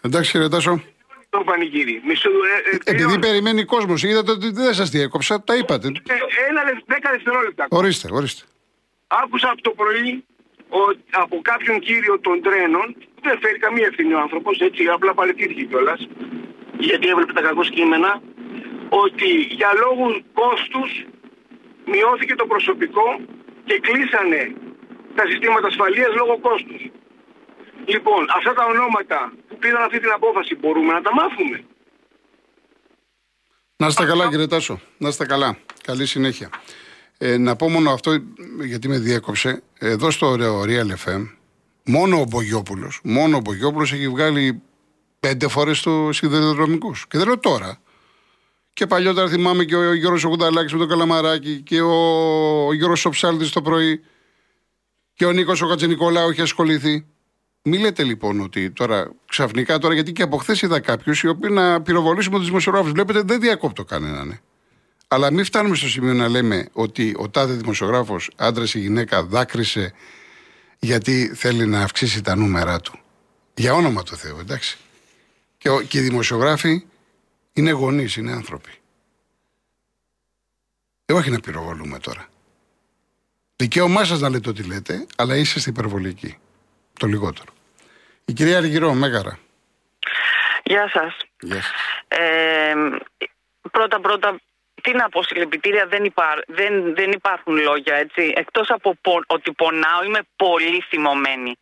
Εντάξει, 0.00 0.30
κύριε 0.32 0.48
Τάσο. 0.48 0.82
Το 1.30 1.40
πανηγύρι. 1.44 1.94
Μισό, 2.08 2.30
ε, 2.30 2.76
ε, 2.90 2.92
Επειδή 2.92 3.18
περιμένει 3.18 3.64
κόσμος, 3.64 4.02
είδατε 4.02 4.30
ότι 4.30 4.50
δεν 4.50 4.74
σας 4.74 4.88
διέκοψα, 4.90 5.42
τα 5.42 5.54
είπατε. 5.56 5.86
Ε, 5.88 6.16
ένα, 6.48 6.62
δέκα 6.86 7.10
δευτερόλεπτα. 7.10 7.66
Ορίστε, 7.68 8.08
ορίστε. 8.12 8.42
Άκουσα 9.06 9.48
από 9.50 9.62
το 9.62 9.70
πρωί 9.80 10.24
ο, 10.68 10.80
από 11.10 11.36
κάποιον 11.50 11.76
κύριο 11.80 12.20
των 12.20 12.42
τρένων, 12.42 12.86
δεν 13.22 13.38
φέρει 13.42 13.58
καμία 13.58 13.86
ευθύνη 13.86 14.12
ο 14.14 14.20
άνθρωπος, 14.26 14.60
έτσι 14.68 14.82
απλά 14.96 15.14
παλαιτήθηκε 15.14 15.64
κιόλας, 15.64 16.00
γιατί 16.78 17.08
έβλεπε 17.08 17.32
τα 17.32 17.40
κακό 17.40 17.64
κείμενα, 17.76 18.22
ότι 18.88 19.30
για 19.58 19.70
λόγους 19.82 20.14
κόστους 20.40 20.90
μειώθηκε 21.92 22.34
το 22.34 22.46
προσωπικό 22.46 23.20
και 23.64 23.76
κλείσανε 23.86 24.42
τα 25.14 25.24
συστήματα 25.26 25.66
ασφαλείας 25.66 26.12
λόγω 26.20 26.38
κόστους. 26.48 26.82
Λοιπόν, 27.86 28.26
αυτά 28.36 28.52
τα 28.52 28.64
ονόματα 28.64 29.32
που 29.48 29.58
πήραν 29.58 29.82
αυτή 29.82 30.00
την 30.00 30.10
απόφαση 30.10 30.56
μπορούμε 30.56 30.92
να 30.92 31.02
τα 31.02 31.14
μάθουμε. 31.14 31.64
Να 33.76 33.86
είστε 33.86 34.04
καλά 34.04 34.28
κύριε 34.28 34.46
Τάσο, 34.46 34.80
να 34.98 35.08
είστε 35.08 35.26
καλά. 35.26 35.58
Καλή 35.82 36.06
συνέχεια. 36.06 36.50
Ε, 37.18 37.36
να 37.36 37.56
πω 37.56 37.68
μόνο 37.68 37.90
αυτό, 37.90 38.18
γιατί 38.64 38.88
με 38.88 38.98
διέκοψε. 38.98 39.62
Εδώ 39.78 40.10
στο 40.10 40.34
Real 40.64 40.90
FM, 41.06 41.28
μόνο 41.84 42.20
ο 42.20 42.24
Μπογιόπουλος, 42.24 43.00
μόνο 43.02 43.36
ο 43.36 43.40
Μπογιόπουλος 43.40 43.92
έχει 43.92 44.08
βγάλει 44.08 44.62
πέντε 45.20 45.48
φορές 45.48 45.82
του 45.82 46.12
σιδηροδρομικούς. 46.12 47.06
Και 47.08 47.18
δεν 47.18 47.26
λέω 47.26 47.38
τώρα. 47.38 47.80
Και 48.72 48.86
παλιότερα 48.86 49.28
θυμάμαι 49.28 49.64
και 49.64 49.76
ο 49.76 49.92
Γιώργος 49.92 50.24
Ογουνταλάκης 50.24 50.72
με 50.72 50.78
τον 50.78 50.88
Καλαμαράκη 50.88 51.60
και 51.60 51.80
ο, 51.80 51.92
ο 52.66 52.72
Γιώργος 52.72 53.00
Σοψάλτης 53.00 53.50
το 53.50 53.62
πρωί 53.62 54.04
και 55.14 55.26
ο 55.26 55.32
Νίκος 55.32 55.62
ο 55.62 55.68
Κατζηνικολάου 55.68 56.28
έχει 56.28 56.40
ασχοληθεί. 56.40 57.06
Μη 57.62 57.78
λέτε 57.78 58.04
λοιπόν 58.04 58.40
ότι 58.40 58.70
τώρα 58.70 59.12
ξαφνικά 59.28 59.78
τώρα, 59.78 59.94
γιατί 59.94 60.12
και 60.12 60.22
από 60.22 60.36
χθες 60.36 60.62
είδα 60.62 60.80
κάποιους 60.80 61.22
οι 61.22 61.28
οποίοι 61.28 61.50
να 61.52 61.82
πυροβολήσουμε 61.82 62.38
τους 62.38 62.46
δημοσιογράφους. 62.46 62.90
Βλέπετε, 62.92 63.22
δεν 63.22 63.40
διακόπτω 63.40 63.84
κανέναν. 63.84 64.28
Ναι. 64.28 64.40
Αλλά 65.08 65.32
μην 65.32 65.44
φτάνουμε 65.44 65.76
στο 65.76 65.88
σημείο 65.88 66.12
να 66.12 66.28
λέμε 66.28 66.68
ότι 66.72 67.14
ο 67.18 67.28
τάδε 67.28 67.52
δημοσιογράφος, 67.52 68.30
άντρας 68.36 68.74
ή 68.74 68.78
γυναίκα, 68.78 69.24
δάκρυσε 69.24 69.92
γιατί 70.78 71.32
θέλει 71.34 71.66
να 71.66 71.82
αυξήσει 71.82 72.22
τα 72.22 72.36
νούμερα 72.36 72.80
του. 72.80 72.98
Για 73.54 73.74
όνομα 73.74 74.02
του 74.02 74.16
Θεού, 74.16 74.38
εντάξει. 74.38 74.78
Και, 75.58 75.68
και 75.88 75.98
οι 75.98 76.02
δημοσιογράφοι 76.02 76.84
είναι 77.52 77.70
γονείς, 77.70 78.16
είναι 78.16 78.32
άνθρωποι. 78.32 78.70
Ε, 81.04 81.12
όχι 81.12 81.30
να 81.30 81.40
πυροβολούμε 81.40 81.98
τώρα. 81.98 82.28
Δικαίωμά 83.56 84.04
σας 84.04 84.20
να 84.20 84.28
λέτε 84.28 84.48
ό,τι 84.48 84.62
λέτε, 84.62 85.06
αλλά 85.16 85.36
είστε 85.36 85.70
υπερβολικοί. 85.70 86.38
Το 86.98 87.06
λιγότερο. 87.06 87.52
Η 88.24 88.32
κυρία 88.32 88.56
Αργυρό, 88.56 88.92
Μέγαρα. 88.92 89.38
Γεια 90.62 90.90
σας. 90.92 91.16
Γεια 91.40 91.62
σας. 91.62 91.72
Ε, 92.08 92.74
πρώτα 93.70 94.00
πρώτα, 94.00 94.40
τι 94.82 94.92
να 94.92 95.08
πω, 95.08 95.22
συλληπιτήρια 95.22 95.86
δεν, 95.86 96.12
δεν, 96.46 96.94
δεν 96.94 97.10
υπάρχουν 97.10 97.56
λόγια, 97.56 97.94
έτσι. 97.94 98.32
Εκτός 98.36 98.70
από 98.70 98.96
ότι 99.26 99.52
πονάω, 99.52 100.04
είμαι 100.04 100.20
πολύ 100.36 100.80
θυμωμένη. 100.88 101.58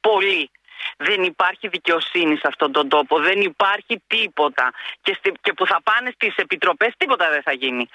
Πολύ. 0.00 0.50
Δεν 0.96 1.22
υπάρχει 1.22 1.68
δικαιοσύνη 1.68 2.36
σε 2.36 2.46
αυτόν 2.46 2.72
τον 2.72 2.88
τόπο. 2.88 3.18
Δεν 3.18 3.40
υπάρχει 3.40 4.02
τίποτα. 4.06 4.72
Και, 5.02 5.18
και 5.40 5.52
που 5.52 5.66
θα 5.66 5.80
πάνε 5.82 6.10
στις 6.14 6.36
επιτροπές 6.36 6.92
τίποτα 6.96 7.30
δεν 7.30 7.42
θα 7.42 7.52
γίνει. 7.52 7.88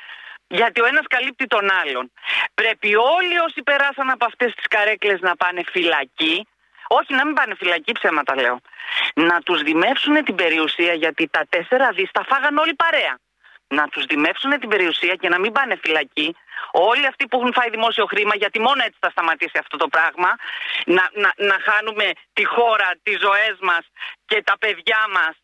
Γιατί 0.48 0.82
ο 0.82 0.86
ένας 0.86 1.06
καλύπτει 1.08 1.46
τον 1.46 1.70
άλλον. 1.82 2.12
Πρέπει 2.54 2.96
όλοι 2.96 3.38
όσοι 3.48 3.62
περάσαν 3.64 4.10
από 4.10 4.26
αυτές 4.26 4.54
τις 4.54 4.68
καρέκλες 4.68 5.20
να 5.20 5.36
πάνε 5.36 5.62
φυλακή 5.72 6.48
όχι, 6.88 7.14
να 7.14 7.26
μην 7.26 7.36
πάνε 7.36 7.56
φυλακή, 7.56 7.92
ψέματα 7.92 8.36
λέω. 8.36 8.60
Να 9.14 9.40
τους 9.40 9.62
δημεύσουν 9.62 10.24
την 10.24 10.36
περιουσία 10.36 10.94
γιατί 10.94 11.28
τα 11.28 11.46
τέσσερα 11.50 11.92
δις 11.92 12.12
τα 12.12 12.24
φάγαν 12.24 12.58
όλοι 12.58 12.74
παρέα. 12.74 13.20
Να 13.68 13.88
τους 13.88 14.06
δημεύσουν 14.06 14.60
την 14.60 14.70
περιουσία 14.70 15.16
και 15.16 15.30
να 15.30 15.40
μην 15.40 15.52
πάνε 15.52 15.76
φυλακή. 15.76 16.36
Όλοι 16.72 17.06
αυτοί 17.08 17.28
που 17.28 17.38
έχουν 17.38 17.54
φάει 17.54 17.70
δημόσιο 17.70 18.06
χρήμα, 18.06 18.36
γιατί 18.36 18.60
μόνο 18.60 18.84
έτσι 18.86 18.98
θα 19.00 19.10
σταματήσει 19.10 19.58
αυτό 19.60 19.78
το 19.78 19.88
πράγμα, 19.88 20.30
να, 20.86 21.10
να, 21.14 21.34
να 21.36 21.58
χάνουμε 21.64 22.12
τη 22.34 22.46
χώρα, 22.46 22.90
τις 23.04 23.20
ζωές 23.20 23.58
μας 23.62 23.84
και 24.26 24.42
τα 24.44 24.58
παιδιά 24.58 25.06
μας 25.14 25.36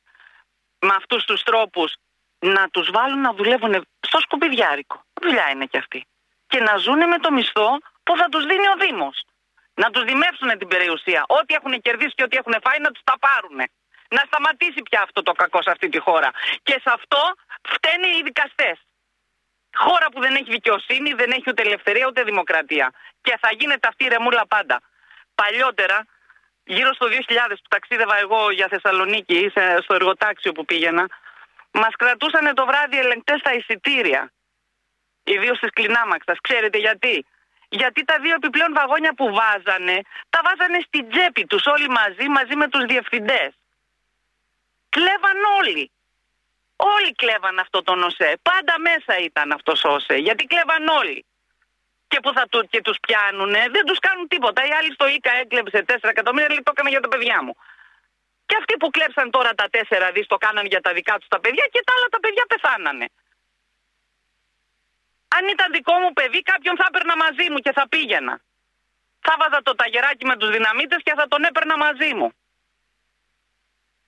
με 0.79 0.93
αυτούς 0.97 1.23
τους 1.25 1.43
τρόπους, 1.43 1.93
να 2.39 2.69
τους 2.69 2.89
βάλουν 2.91 3.21
να 3.21 3.33
δουλεύουν 3.33 3.87
στο 3.99 4.19
σκουπιδιάρικο. 4.19 5.03
Δουλειά 5.21 5.49
είναι 5.49 5.65
κι 5.65 5.77
αυτή. 5.77 6.05
Και 6.47 6.59
να 6.59 6.77
ζουν 6.77 7.07
με 7.07 7.17
το 7.17 7.31
μισθό 7.31 7.77
που 8.03 8.17
θα 8.17 8.29
τους 8.29 8.45
δίνει 8.45 8.67
ο 8.67 8.75
Δήμος 8.79 9.25
να 9.73 9.89
τους 9.89 10.03
δημεύσουν 10.03 10.57
την 10.57 10.67
περιουσία. 10.67 11.23
Ό,τι 11.27 11.53
έχουν 11.53 11.81
κερδίσει 11.81 12.13
και 12.15 12.23
ό,τι 12.23 12.37
έχουν 12.37 12.55
φάει 12.63 12.79
να 12.79 12.91
τους 12.91 13.01
τα 13.03 13.15
πάρουν. 13.19 13.59
Να 14.09 14.21
σταματήσει 14.25 14.81
πια 14.89 15.01
αυτό 15.01 15.21
το 15.21 15.31
κακό 15.31 15.61
σε 15.61 15.71
αυτή 15.71 15.89
τη 15.89 15.99
χώρα. 15.99 16.29
Και 16.63 16.73
σε 16.83 16.89
αυτό 16.97 17.21
φταίνε 17.73 18.07
οι 18.07 18.21
δικαστές. 18.23 18.77
Χώρα 19.75 20.07
που 20.11 20.19
δεν 20.21 20.35
έχει 20.35 20.51
δικαιοσύνη, 20.51 21.13
δεν 21.13 21.31
έχει 21.31 21.43
ούτε 21.47 21.61
ελευθερία 21.61 22.07
ούτε 22.07 22.23
δημοκρατία. 22.23 22.93
Και 23.21 23.37
θα 23.41 23.49
γίνεται 23.59 23.87
αυτή 23.87 24.03
η 24.03 24.07
ρεμούλα 24.07 24.47
πάντα. 24.47 24.81
Παλιότερα, 25.35 26.05
γύρω 26.63 26.93
στο 26.93 27.07
2000 27.07 27.61
που 27.61 27.67
ταξίδευα 27.69 28.17
εγώ 28.17 28.51
για 28.51 28.67
Θεσσαλονίκη, 28.67 29.51
στο 29.83 29.93
εργοτάξιο 29.93 30.51
που 30.51 30.65
πήγαινα, 30.65 31.05
μας 31.71 31.95
κρατούσαν 31.95 32.55
το 32.55 32.65
βράδυ 32.65 32.97
ελεγκτές 32.97 33.39
στα 33.39 33.53
εισιτήρια. 33.53 34.31
Ιδίως 35.23 35.57
στις 35.57 35.69
κλινάμαξας. 35.69 36.37
Ξέρετε 36.41 36.77
γιατί; 36.77 37.25
Γιατί 37.79 38.03
τα 38.03 38.17
δύο 38.19 38.33
επιπλέον 38.33 38.73
βαγόνια 38.73 39.13
που 39.13 39.27
βάζανε, 39.39 39.97
τα 40.29 40.39
βάζανε 40.45 40.79
στην 40.87 41.09
τσέπη 41.09 41.45
τους 41.45 41.65
όλοι 41.65 41.89
μαζί, 41.89 42.27
μαζί 42.37 42.55
με 42.55 42.67
τους 42.69 42.83
διευθυντές. 42.85 43.51
Κλέβαν 44.89 45.37
όλοι. 45.59 45.91
Όλοι 46.75 47.11
κλέβαν 47.15 47.59
αυτό 47.59 47.81
το 47.81 47.93
ΟΣΕ. 48.07 48.39
Πάντα 48.41 48.79
μέσα 48.79 49.13
ήταν 49.29 49.51
αυτό 49.51 49.73
ο 49.89 49.93
ΟΣΕ. 49.93 50.15
Γιατί 50.15 50.43
κλέβαν 50.45 50.87
όλοι. 50.87 51.25
Και 52.07 52.19
που 52.19 52.33
θα 52.33 52.47
του, 52.51 52.67
και 52.71 52.81
τους 52.81 52.97
πιάνουνε, 53.07 53.61
δεν 53.75 53.85
τους 53.85 53.99
κάνουν 53.99 54.27
τίποτα. 54.27 54.65
Οι 54.67 54.71
άλλοι 54.77 54.91
στο 54.93 55.07
ΙΚΑ 55.07 55.31
έκλεψε 55.43 55.85
4 55.87 56.09
εκατομμύρια, 56.09 56.49
λέει 56.49 56.63
το 56.63 56.71
έκανα 56.75 56.89
για 56.89 56.99
τα 56.99 57.07
παιδιά 57.07 57.43
μου. 57.43 57.55
Και 58.45 58.55
αυτοί 58.59 58.77
που 58.77 58.89
κλέψαν 58.89 59.31
τώρα 59.31 59.53
τα 59.53 59.65
4 59.71 60.11
δις 60.13 60.27
το 60.27 60.37
κάναν 60.37 60.65
για 60.65 60.81
τα 60.81 60.93
δικά 60.93 61.17
τους 61.19 61.27
τα 61.27 61.39
παιδιά 61.39 61.65
και 61.71 61.81
τα 61.85 61.93
άλλα 61.95 62.07
τα 62.15 62.19
παιδιά 62.19 62.45
πεθάνανε. 62.47 63.07
Αν 65.35 65.47
ήταν 65.47 65.71
δικό 65.71 65.93
μου 65.99 66.13
παιδί, 66.13 66.41
κάποιον 66.41 66.75
θα 66.75 66.85
έπαιρνα 66.87 67.15
μαζί 67.15 67.49
μου 67.49 67.59
και 67.59 67.71
θα 67.71 67.87
πήγαινα. 67.87 68.41
Θα 69.21 69.35
βάζα 69.39 69.61
το 69.61 69.75
ταγεράκι 69.75 70.25
με 70.25 70.35
τους 70.37 70.49
δυναμίτες 70.49 70.99
και 71.03 71.13
θα 71.15 71.27
τον 71.27 71.43
έπαιρνα 71.43 71.77
μαζί 71.77 72.13
μου. 72.13 72.33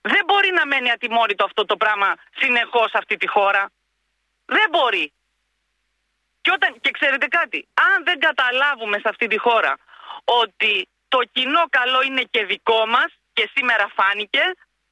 Δεν 0.00 0.24
μπορεί 0.26 0.50
να 0.50 0.66
μένει 0.66 0.90
ατιμόρυτο 0.90 1.44
αυτό 1.44 1.64
το 1.64 1.76
πράγμα 1.76 2.14
συνεχώς 2.36 2.90
αυτή 2.92 3.16
τη 3.16 3.26
χώρα. 3.26 3.70
Δεν 4.46 4.68
μπορεί. 4.70 5.12
Και, 6.40 6.50
όταν, 6.50 6.80
και 6.80 6.90
ξέρετε 6.90 7.26
κάτι, 7.26 7.68
αν 7.74 8.04
δεν 8.04 8.18
καταλάβουμε 8.18 8.98
σε 8.98 9.08
αυτή 9.08 9.26
τη 9.26 9.38
χώρα 9.38 9.76
ότι 10.24 10.88
το 11.08 11.18
κοινό 11.32 11.64
καλό 11.70 12.02
είναι 12.02 12.22
και 12.30 12.44
δικό 12.44 12.86
μας 12.86 13.06
και 13.32 13.50
σήμερα 13.54 13.88
φάνηκε, 13.94 14.42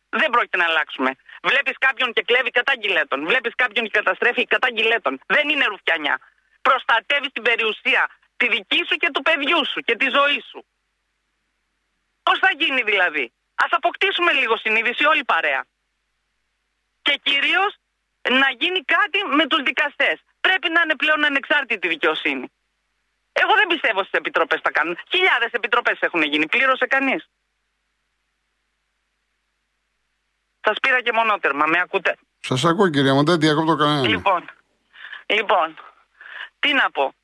δεν 0.08 0.30
πρόκειται 0.30 0.56
να 0.56 0.64
αλλάξουμε. 0.64 1.10
Βλέπεις 1.48 1.76
κάποιον 1.78 2.12
και 2.12 2.22
κλέβει 2.22 2.50
κατά 2.50 2.72
γυλέτων. 2.80 3.26
Βλέπεις 3.26 3.54
κάποιον 3.54 3.84
και 3.84 3.90
καταστρέφει 3.90 4.44
κατά 4.44 4.68
γυλέτων. 4.70 5.20
Δεν 5.26 5.48
είναι 5.48 5.64
ρουφιανιά. 5.64 6.18
Προστατεύεις 6.62 7.32
την 7.32 7.42
περιουσία 7.42 8.10
τη 8.36 8.48
δική 8.48 8.80
σου 8.88 8.96
και 8.96 9.10
του 9.10 9.22
παιδιού 9.22 9.66
σου 9.66 9.80
και 9.80 9.96
τη 9.96 10.08
ζωή 10.08 10.40
σου. 10.50 10.66
Πώς 12.22 12.38
θα 12.38 12.50
γίνει 12.58 12.82
δηλαδή; 12.82 13.32
Α 13.54 13.66
αποκτήσουμε 13.70 14.32
λίγο 14.32 14.56
συνείδηση 14.56 15.04
όλοι 15.04 15.24
παρέα. 15.24 15.64
Και 17.02 17.20
κυρίως 17.22 17.76
να 18.30 18.48
γίνει 18.58 18.80
κάτι 18.84 19.18
με 19.36 19.46
τους 19.46 19.62
δικαστές. 19.62 20.16
Πρέπει 20.40 20.68
να 20.68 20.80
είναι 20.82 20.96
πλέον 20.96 21.24
ανεξάρτητη 21.24 21.88
δικαιοσύνη. 21.88 22.52
Εγώ 23.32 23.54
δεν 23.54 23.66
πιστεύω 23.66 24.00
στις 24.00 24.12
επιτροπές 24.12 24.60
θα 24.62 24.70
κάνουν. 24.70 24.98
Χιλιάδες 25.10 25.50
επιτροπές 25.50 25.98
έχουν 26.00 26.22
γίνει. 26.22 26.46
Πλήρωσε 26.48 26.86
κανείς. 26.86 27.28
Σας 30.64 30.76
πήρα 30.82 31.00
και 31.00 31.12
μονότερμα. 31.12 31.66
Με 31.66 31.78
ακούτε; 31.82 32.16
Σας 32.40 32.64
ακούω, 32.64 32.88
κυρία 32.88 33.14
μου, 33.14 33.24
δεν 33.24 33.38
διακόπτω 33.40 33.76
κανένα. 33.76 34.08
Λοιπόν, 34.08 34.42
λοιπόν, 35.26 35.68
τι 36.58 36.72
να 36.72 36.90
πω. 36.90 37.14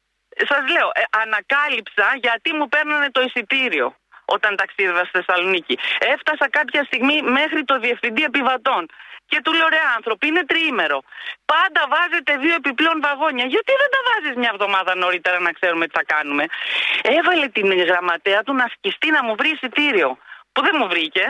Σας 0.50 0.62
λέω, 0.74 0.88
ε, 0.92 1.02
ανακάλυψα 1.24 2.06
γιατί 2.20 2.52
μου 2.52 2.68
παίρνανε 2.68 3.10
το 3.10 3.20
εισιτήριο 3.20 3.96
όταν 4.24 4.56
ταξίδευα 4.56 5.04
στη 5.04 5.10
Θεσσαλονίκη. 5.18 5.78
Έφτασα 5.98 6.46
κάποια 6.50 6.82
στιγμή 6.84 7.22
μέχρι 7.22 7.64
το 7.64 7.78
διευθυντή 7.78 8.22
επιβατών. 8.22 8.88
Και 9.30 9.40
του 9.44 9.52
λέω 9.52 9.68
ρε 9.68 9.82
άνθρωποι, 9.96 10.26
είναι 10.26 10.44
τριήμερο. 10.44 10.98
Πάντα 11.44 11.82
βάζετε 11.94 12.36
δύο 12.36 12.54
επιπλέον 12.54 13.00
βαγόνια. 13.00 13.46
Γιατί 13.54 13.72
δεν 13.80 13.90
τα 13.94 14.00
βάζεις 14.08 14.36
μια 14.36 14.50
εβδομάδα 14.52 14.94
νωρίτερα 14.94 15.38
να 15.40 15.52
ξέρουμε 15.52 15.86
τι 15.86 15.94
θα 15.98 16.04
κάνουμε; 16.04 16.44
Έβαλε 17.02 17.46
την 17.48 17.68
γραμματέα 17.82 18.42
του 18.42 18.54
να 18.54 18.66
σκιστεί 18.74 19.10
να 19.10 19.24
μου 19.24 19.34
βρει 19.38 19.50
εισιτήριο. 19.50 20.18
Που 20.52 20.62
δεν 20.62 20.74
μου 20.78 20.88
βρήκε. 20.88 21.24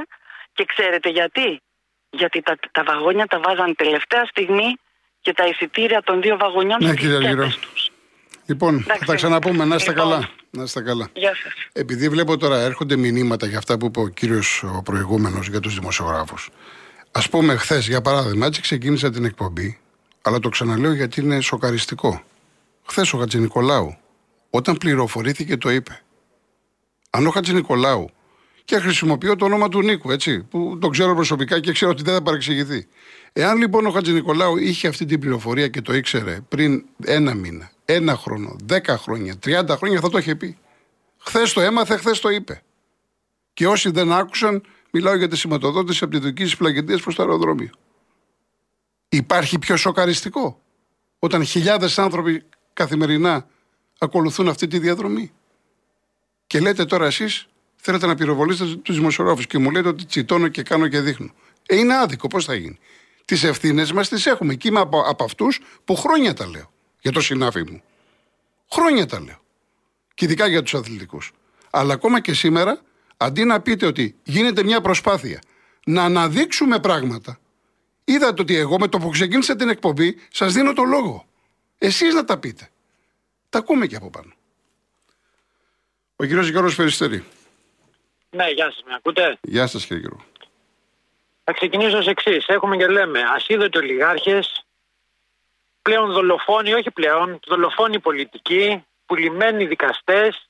Και 0.52 0.64
ξέρετε 0.64 1.08
γιατί; 1.08 1.62
Γιατί 2.10 2.42
τα, 2.42 2.56
τα 2.72 2.82
βαγόνια 2.86 3.26
τα 3.26 3.40
βάζαν 3.44 3.74
τελευταία 3.76 4.24
στιγμή 4.24 4.76
και 5.20 5.32
τα 5.32 5.46
εισιτήρια 5.46 6.02
των 6.02 6.20
δύο 6.22 6.36
βαγονιών 6.36 6.78
Ναι, 6.80 6.86
στις 6.88 7.00
κύριε 7.00 7.18
τσέπες 7.18 7.36
Αργυρό. 7.44 7.56
τους. 7.60 7.90
Λοιπόν, 8.46 8.82
θα 8.82 8.98
τα 9.06 9.14
ξαναπούμε. 9.14 9.64
Να 9.64 9.74
είστε 9.74 9.90
Λοιπόν. 9.90 10.10
καλά. 10.10 10.28
Να 10.50 10.62
είστε 10.62 10.80
καλά. 10.80 11.08
Γεια 11.12 11.34
σας. 11.34 11.52
Επειδή 11.72 12.08
βλέπω 12.08 12.36
τώρα 12.36 12.58
έρχονται 12.60 12.96
μηνύματα 12.96 13.46
για 13.46 13.58
αυτά 13.58 13.78
που 13.78 13.86
είπε 13.86 14.00
ο 14.00 14.08
κύριος 14.08 14.62
ο 14.62 14.82
προηγούμενος 14.82 15.48
για 15.48 15.60
τους 15.60 15.74
δημοσιογράφους. 15.74 16.48
Α 17.12 17.20
πούμε, 17.20 17.56
χθες 17.56 17.88
για 17.88 18.00
παράδειγμα, 18.00 18.46
έτσι 18.46 18.60
ξεκίνησα 18.60 19.10
την 19.10 19.24
εκπομπή, 19.24 19.78
αλλά 20.22 20.38
το 20.38 20.48
ξαναλέω 20.48 20.92
γιατί 20.92 21.20
είναι 21.20 21.40
σοκαριστικό. 21.40 22.22
Χθες 22.86 23.12
ο 23.12 23.18
Χατζη 23.18 23.38
Νικολάου, 23.38 23.96
όταν 24.50 24.76
πληροφορήθηκε, 24.76 25.56
το 25.56 25.70
είπε. 25.70 26.02
Αν 27.10 27.26
ο 27.26 27.30
Χατζη 27.30 27.52
Νικολάου, 27.52 28.10
και 28.68 28.78
χρησιμοποιώ 28.78 29.36
το 29.36 29.44
όνομα 29.44 29.68
του 29.68 29.82
Νίκου, 29.82 30.10
έτσι, 30.10 30.42
που 30.42 30.78
τον 30.80 30.90
ξέρω 30.90 31.14
προσωπικά 31.14 31.60
και 31.60 31.72
ξέρω 31.72 31.90
ότι 31.90 32.02
δεν 32.02 32.14
θα 32.14 32.22
παρεξηγηθεί. 32.22 32.86
Εάν 33.32 33.58
λοιπόν 33.58 33.86
ο 33.86 33.90
Χατζη 33.90 34.12
Νικολάου 34.12 34.56
είχε 34.56 34.88
αυτή 34.88 35.04
την 35.04 35.20
πληροφορία 35.20 35.68
και 35.68 35.82
το 35.82 35.94
ήξερε 35.94 36.40
πριν 36.48 36.84
ένα 37.04 37.34
μήνα, 37.34 37.70
ένα 37.84 38.16
χρόνο, 38.16 38.56
δέκα 38.64 38.98
χρόνια, 38.98 39.36
τριάντα 39.36 39.76
χρόνια, 39.76 40.00
θα 40.00 40.08
το 40.08 40.18
είχε 40.18 40.34
πει. 40.34 40.58
Χθες 41.18 41.52
το 41.52 41.60
έμαθε, 41.60 41.96
χθες 41.96 42.20
το 42.20 42.28
είπε. 42.28 42.62
Και 43.54 43.66
όσοι 43.66 43.90
δεν 43.90 44.12
άκουσαν, 44.12 44.62
μιλάω 44.90 45.16
για 45.16 45.28
τη 45.28 45.36
σηματοδότηση 45.36 46.04
από 46.04 46.12
τη 46.12 46.18
δική 46.18 46.44
τη 46.44 46.56
πλαγεντία 46.56 46.98
προς 46.98 47.14
το 47.14 47.22
αεροδρόμιο. 47.22 47.70
Υπάρχει 49.08 49.58
πιο 49.58 49.76
σοκαριστικό 49.76 50.60
όταν 51.18 51.44
χιλιάδες 51.44 51.98
άνθρωποι 51.98 52.42
καθημερινά 52.72 53.46
ακολουθούν 53.98 54.48
αυτή 54.48 54.66
τη 54.66 54.78
διαδρομή. 54.78 55.32
Και 56.46 56.60
λέτε 56.60 56.84
τώρα 56.84 57.06
εσείς 57.06 57.48
θέλετε 57.80 58.06
να 58.06 58.14
πυροβολήσετε 58.14 58.76
τους 58.76 58.96
δημοσιογράφους 58.96 59.46
και 59.46 59.58
μου 59.58 59.70
λέτε 59.70 59.88
ότι 59.88 60.04
τσιτώνω 60.04 60.48
και 60.48 60.62
κάνω 60.62 60.88
και 60.88 61.00
δείχνω. 61.00 61.30
Ε, 61.66 61.76
είναι 61.76 61.96
άδικο, 61.96 62.28
πώς 62.28 62.44
θα 62.44 62.54
γίνει; 62.54 62.78
Τις 63.24 63.44
ευθύνες 63.44 63.92
μας 63.92 64.08
τις 64.08 64.26
έχουμε 64.26 64.54
και 64.54 64.68
είμαι 64.68 64.80
από, 64.80 65.00
από 65.00 65.24
αυτούς 65.24 65.60
που 65.84 65.96
χρόνια 65.96 66.34
τα 66.34 66.46
λέω 66.46 66.72
για 67.00 67.12
το 67.12 67.20
συνάφι 67.20 67.62
μου. 67.70 67.82
Χρόνια 68.70 69.06
τα 69.06 69.20
λέω. 69.20 69.40
Και 70.14 70.24
ειδικά 70.24 70.46
για 70.46 70.62
τους 70.62 70.74
αθλητικούς. 70.74 71.32
Αλλά 71.70 71.94
ακόμα 71.94 72.20
και 72.20 72.34
σήμερα, 72.34 72.80
αντί 73.16 73.44
να 73.44 73.60
πείτε 73.60 73.86
ότι 73.86 74.16
γίνεται 74.22 74.62
μια 74.62 74.80
προσπάθεια 74.80 75.40
να 75.84 76.04
αναδείξουμε 76.04 76.78
πράγματα, 76.78 77.38
είδατε 78.04 78.42
ότι 78.42 78.56
εγώ 78.56 78.78
με 78.78 78.88
το 78.88 78.98
που 78.98 79.08
ξεκίνησα 79.08 79.56
την 79.56 79.68
εκπομπή 79.68 80.16
σας 80.30 80.52
δίνω 80.52 80.72
το 80.72 80.82
λόγο. 80.82 81.26
Εσείς 81.78 82.14
να 82.14 82.24
τα 82.24 82.38
πείτε. 82.38 82.68
Τα 83.48 83.58
ακούμε 83.58 83.86
και 83.86 83.96
από 83.96 84.10
πάνω. 84.10 84.32
Ο 86.16 86.24
κύριος 86.24 86.48
Γιώργος 86.48 86.74
Περιστερή. 86.74 87.24
Ναι, 88.30 88.50
γεια 88.50 88.64
σας, 88.64 88.82
με 88.86 88.94
ακούτε; 88.94 89.38
Γεια 89.40 89.66
σας 89.66 89.86
κύριε 89.86 90.02
Γιώργο. 90.02 90.24
Θα 91.44 91.52
ξεκινήσω 91.52 91.98
ως 91.98 92.06
εξής. 92.06 92.46
Έχουμε 92.46 92.76
και 92.76 92.86
λέμε 92.86 93.20
ασίδωτοι 93.34 93.78
ολιγάρχε, 93.78 94.42
πλέον 95.82 96.12
δολοφόνοι, 96.12 96.72
όχι 96.72 96.90
πλέον, 96.90 97.40
δολοφόνοι 97.46 98.00
πολιτικοί, 98.00 98.84
πουλημένοι 99.06 99.66
δικαστές, 99.66 100.48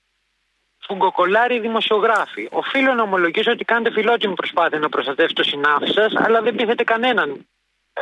φουγκοκολάροι 0.79 1.59
δημοσιογράφοι. 1.61 2.49
Οφείλω 2.51 2.95
να 2.95 3.03
ομολογήσω 3.03 3.51
ότι 3.51 3.65
κάνετε 3.65 3.91
φιλότιμη 3.91 4.35
προσπάθεια 4.35 4.79
να 4.79 4.89
προστατεύσετε 4.89 5.43
το 5.43 5.49
συνάφη 5.49 5.93
σας, 5.93 6.13
αλλά 6.17 6.43
δεν 6.43 6.55
πείθετε 6.55 6.85
κανέναν. 6.85 7.49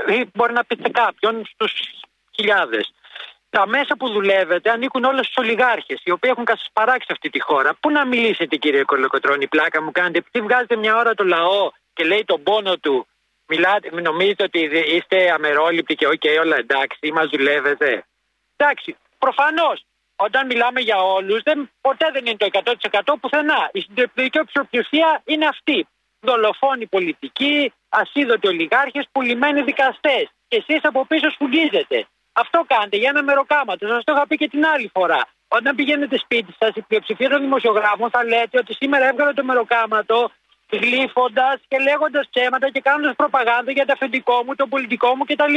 Ή 0.09 0.31
μπορεί 0.35 0.53
να 0.53 0.65
πείτε 0.65 0.89
κάποιον 0.89 1.45
στους 1.47 1.73
χιλιάδες. 2.35 2.93
Τα 3.51 3.67
μέσα 3.67 3.97
που 3.97 4.09
δουλεύετε 4.09 4.71
ανήκουν 4.71 5.05
όλα 5.05 5.23
στους 5.23 5.37
ολιγάρχες, 5.37 6.01
οι 6.05 6.11
οποίοι 6.11 6.31
έχουν 6.37 6.47
παράξει 6.73 7.09
αυτή 7.11 7.31
τη 7.31 7.41
χώρα. 7.41 7.75
Πού 7.81 7.91
να 7.91 8.07
μιλήσετε, 8.07 8.57
κύριε 8.57 8.83
Κολοκοτρόνη, 8.83 9.47
πλάκα 9.47 9.83
μου 9.83 9.93
κάνετε, 9.93 10.19
επειδή 10.19 10.45
βγάζετε 10.47 10.77
μια 10.77 10.97
ώρα 10.97 11.15
το 11.15 11.25
λαό 11.25 11.71
και 11.93 12.05
λέει 12.05 12.25
τον 12.25 12.43
πόνο 12.43 12.77
του, 12.77 13.07
μιλάτε, 13.47 14.01
νομίζετε 14.01 14.43
ότι 14.43 14.61
είστε 14.95 15.31
αμερόληπτοι 15.31 15.95
και 15.95 16.07
οκ, 16.07 16.23
όλα 16.41 16.57
εντάξει, 16.57 16.99
ή 17.01 17.11
μας 17.11 17.29
δουλεύετε; 17.29 18.05
Εντάξει, 18.57 18.97
προφανώς. 19.19 19.85
Όταν 20.17 20.47
μιλάμε 20.47 20.81
για 20.81 20.99
όλους, 21.03 21.43
ποτέ 21.81 22.11
δεν 22.13 22.27
είναι 22.27 22.37
το 22.37 22.47
100% 22.53 23.15
πουθενά. 23.21 23.71
Η 23.73 23.81
συντριπτική 23.81 24.39
πλειοψηφία 24.53 25.23
είναι 25.25 25.47
αυτή. 25.47 25.87
Δολοφόνοι 26.21 26.87
πολιτικοί, 26.87 27.73
ασύδοτοι 27.89 28.49
ολιγάρχες, 28.49 29.09
πουλημένοι 29.13 29.63
δικαστές. 29.63 30.31
Και 30.49 30.65
εσείς 30.67 30.85
από 30.85 31.07
πίσω 31.07 31.31
σφουγγίζετε. 31.31 32.07
Αυτό 32.43 32.65
κάνετε 32.67 32.97
για 32.97 33.09
ένα 33.09 33.23
μεροκάματο. 33.23 33.87
Σας 33.87 34.05
το 34.05 34.13
είχα 34.13 34.27
πει 34.27 34.37
και 34.37 34.49
την 34.49 34.67
άλλη 34.67 34.91
φορά. 34.95 35.21
Όταν 35.49 35.75
πηγαίνετε 35.75 36.17
σπίτι 36.19 36.55
σας, 36.59 36.71
η 36.75 36.83
πλειοψηφία 36.83 37.29
των 37.29 37.41
δημοσιογράφων 37.41 38.11
θα 38.11 38.25
λέτε 38.25 38.59
ότι 38.59 38.75
σήμερα 38.75 39.05
έβγαλε 39.09 39.33
το 39.33 39.45
μεροκάματο 39.45 40.31
γλύφοντας 40.71 41.61
και 41.69 41.79
λέγοντας 41.79 42.29
ψέματα 42.31 42.71
και 42.71 42.81
κάνοντας 42.81 43.15
προπαγάνδα 43.17 43.71
για 43.73 43.87
το 43.87 43.93
αφεντικό 43.93 44.45
μου, 44.45 44.55
το 44.55 44.67
πολιτικό 44.67 45.17
μου 45.17 45.25
κτλ. 45.25 45.55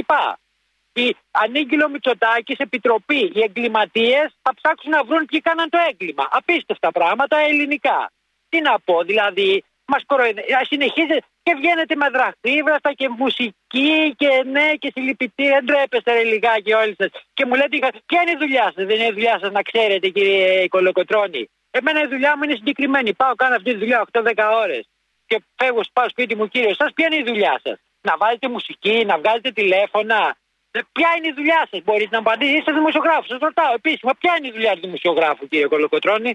Η 0.94 1.16
ανήγγυλο 1.32 1.90
Μητσοτάκης, 1.90 2.58
επιτροπή, 2.58 3.32
οι 3.36 3.42
εγκληματίες 3.44 4.28
θα 4.42 4.52
ψάξουν 4.56 4.92
να 4.92 5.04
βρουν 5.04 5.26
ποιοι 5.26 5.42
κάναν 5.42 5.70
το 5.70 5.78
έγκλημα. 5.90 6.28
Απίστευτα 6.32 6.92
πράγματα 6.92 7.38
ελληνικά. 7.38 8.12
Τι 8.50 8.62
να 8.62 8.80
πω, 8.80 9.04
δηλαδή, 9.04 9.64
μας 9.94 10.04
κοροϊδεύει. 10.06 10.52
Συνεχίζετε 10.72 11.22
και 11.44 11.54
βγαίνετε 11.60 11.96
με 11.96 12.08
δραχτύβραστα 12.10 12.92
και 12.94 13.08
μουσική 13.10 14.16
και 14.22 14.30
ναι 14.54 14.68
και 14.82 14.90
συλληπιτήρια. 14.96 15.60
Ντρέπεστε 15.64 16.12
ρε 16.14 16.24
λιγάκι 16.24 16.72
όλοι 16.74 16.96
σας. 17.00 17.10
Και 17.34 17.46
μου 17.46 17.56
λέτε, 17.56 17.78
ποια 18.10 18.20
είναι 18.22 18.32
η 18.32 18.40
δουλειά 18.44 18.66
σας, 18.76 18.86
δεν 18.90 18.96
είναι 18.96 19.12
η 19.14 19.16
δουλειά 19.18 19.36
σας 19.42 19.52
να 19.52 19.62
ξέρετε, 19.62 20.08
κύριε 20.10 20.68
Κολοκοτρόνη. 20.68 21.50
Εμένα 21.72 22.00
η 22.02 22.08
δουλειά 22.08 22.38
μου 22.38 22.44
είναι 22.44 22.56
συγκεκριμένη. 22.56 23.14
Πάω, 23.14 23.34
κάνω 23.36 23.56
αυτή 23.56 23.72
τη 23.72 23.78
δουλειά 23.78 24.08
8-10 24.12 24.50
ώρες. 24.64 24.90
Και 25.28 25.44
φεύγω, 25.56 25.82
πάω 25.94 26.10
σπίτι 26.10 26.36
μου, 26.36 26.48
κύριε, 26.48 26.74
σας 26.74 26.90
ποια 26.96 27.06
είναι 27.08 27.22
η 27.24 27.26
δουλειά 27.32 27.60
σας; 27.64 27.78
Να 28.02 28.18
βάζετε 28.18 28.48
μουσική, 28.50 29.06
να 29.06 29.18
βγάζετε 29.18 29.52
τηλέφωνα. 29.52 30.38
Ε, 30.72 30.80
Ποια 30.92 31.10
είναι 31.18 31.28
η 31.28 31.34
δουλειά 31.36 31.68
σας, 31.72 31.80
μπορείτε 31.84 32.10
να 32.12 32.18
απαντήσετε. 32.18 32.58
Είστε 32.58 32.72
δημοσιογράφος. 32.72 33.28
Σας 33.28 33.40
ρωτάω 33.40 33.74
επίσημα, 33.74 34.12
ποια 34.20 34.34
είναι 34.38 34.48
η 34.48 34.52
δουλειά 34.52 34.74
του 34.74 34.80
δημοσιογράφου, 34.82 35.48
κύριε 35.48 35.68
Κολοκοτρόνη. 35.68 36.32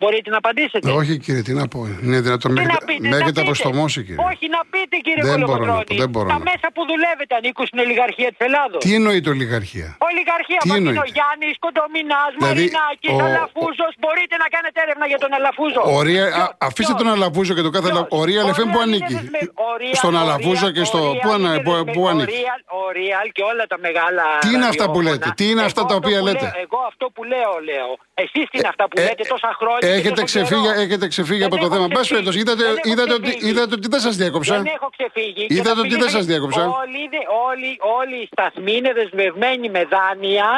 Μπορείτε 0.00 0.28
να 0.34 0.38
απαντήσετε. 0.44 0.90
Όχι 1.00 1.14
κύριε, 1.24 1.42
τι 1.46 1.52
να 1.60 1.66
πω. 1.72 1.80
Είναι 2.04 2.20
δυνατόν 2.26 2.50
Τι 2.54 2.58
με 2.60 2.64
να 2.64 2.72
έχετε- 2.72 2.84
πείτε, 2.90 3.02
με 3.02 3.08
να 3.08 3.16
έχετε 3.16 3.30
πείτε. 3.40 3.46
αποστομώσει 3.46 3.98
κύριε. 4.06 4.20
Όχι 4.30 4.46
να 4.56 4.60
πείτε 4.72 4.96
κύριε 5.06 5.22
Δεν 5.30 5.38
μπορώ 5.40 5.46
να 5.46 5.56
πω, 5.56 5.58
Κολοκοτρόνη. 5.62 5.98
δεν 6.02 6.08
μπορώ 6.12 6.28
Τα 6.32 6.36
να 6.36 6.40
πω. 6.42 6.46
μέσα 6.50 6.66
που 6.74 6.82
δουλεύετε 6.90 7.32
ανήκουν 7.40 7.64
στην 7.70 7.78
ολιγαρχία 7.84 8.28
της 8.34 8.40
Ελλάδος. 8.48 8.80
Τι 8.84 8.90
εννοείται 8.98 9.28
ολιγαρχία; 9.36 9.88
Ολιγαρχία 10.10 10.58
Τι 10.64 10.68
εννοείται; 10.78 10.98
Μαρτινογιάννη, 11.00 11.48
Κοντομινάς, 11.64 12.30
Δηλαδή, 12.38 12.46
Μαρινάκης, 12.46 13.12
ο- 13.16 13.24
Αλαφούζος. 13.28 13.92
Μπορείτε 14.02 14.34
να 14.42 14.46
κάνετε 14.54 14.78
έρευνα 14.84 15.06
για 15.12 15.18
τον 15.24 15.30
Αλαφούζο. 15.38 15.80
Ο 15.96 15.98
Ρία- 16.08 16.28
Ποιος- 16.30 16.42
α- 16.42 16.52
αφήστε 16.68 16.92
ποιος- 16.94 17.00
τον 17.02 17.08
Αλαβούζο 17.14 17.52
και 17.58 17.64
το 17.68 17.72
κάθε. 17.76 17.88
ποιος; 17.90 17.98
λα- 17.98 18.18
Ο 18.18 18.20
Ρίαλ 18.28 18.46
Ο 18.48 18.50
FM 18.58 18.68
που 18.74 18.78
Real 18.80 18.86
ανήκει. 18.86 19.12
είναι 19.12 19.22
δεσμε- 19.26 19.50
ο 19.66 19.68
Real- 19.82 19.98
Στον 20.00 20.12
ο 20.16 20.18
Αλαβούζο 20.22 20.66
Real- 20.68 20.76
και 20.76 20.84
στο. 20.90 21.00
ο 21.08 21.10
Real 21.12 21.20
Πού, 21.24 21.30
ανα- 21.36 21.52
είναι 21.54 21.64
πού- 21.66 21.76
δεσμε- 21.78 21.92
πού 21.94 22.00
ο 22.06 22.08
ανήκει. 22.12 22.32
Real- 22.40 22.64
Ο 22.78 22.82
Real 22.98 23.26
και 23.36 23.42
όλα 23.50 23.64
τα 23.72 23.78
μεγάλα. 23.86 24.24
Τι 24.44 24.48
είναι 24.54 24.66
αυτά 24.72 24.84
που 24.92 24.98
ραδιόφωνα. 25.00 25.26
λέτε, 25.26 25.28
τι 25.38 25.44
είναι 25.52 25.64
αυτά 25.68 25.80
Εγώ 25.82 25.88
τα 25.90 25.94
αυτό 25.96 26.06
οποία 26.06 26.18
που 26.22 26.26
λέτε; 26.28 26.46
λέω- 26.48 26.64
Εγώ 26.66 26.78
αυτό 26.90 27.04
που 27.14 27.22
λέω, 27.32 27.52
λέω. 27.70 27.90
Εσείς 28.24 28.44
τι 28.50 28.56
είναι 28.60 28.70
αυτά 28.74 28.84
που 28.88 28.96
Ε, 29.00 29.04
λέτε 29.06 29.24
τόσα 29.34 29.50
χρόνια. 29.60 29.87
Και 29.88 29.94
Έχετε 29.98 30.20
τόσο 30.20 30.24
ξεφύγει, 30.32 30.66
καιρό. 30.68 30.80
έχετε 30.84 31.06
ξεφύγει 31.14 31.38
Δεν 31.44 31.46
από 31.50 31.56
το 31.56 31.64
έχω 31.64 31.72
θέμα. 31.74 31.84
Εν 31.84 31.90
πάση 31.96 32.02
ξεφύγει. 32.14 32.22
περιπτώσει, 32.24 32.38
είδατε, 32.44 32.64
Δεν 32.64 32.76
έχω 32.78 32.88
είδατε, 32.92 33.12
ότι, 33.18 33.28
ξεφύγει. 33.28 33.50
είδατε 33.50 33.72
ότι 33.78 33.88
δεν 33.94 34.00
σας 34.06 34.14
διέκοψα. 34.20 34.54
Δεν 34.60 34.72
έχω 34.78 34.88
ξεφύγει. 34.96 35.42
Και 35.46 35.54
Είδατε 35.54 35.74
να 35.74 35.80
ότι 35.84 35.88
δεν 35.88 35.98
φύγετε- 36.00 36.16
σας 36.16 36.24
διέκοψα. 36.30 36.62
Όλοι, 36.82 36.98
είναι- 37.06 37.26
όλοι, 37.48 37.70
όλοι 38.00 38.16
οι 38.22 38.28
σταθμοί 38.32 38.72
είναι 38.80 38.92
δεσμευμένοι 39.00 39.66
με 39.76 39.82
δάνεια 39.94 40.50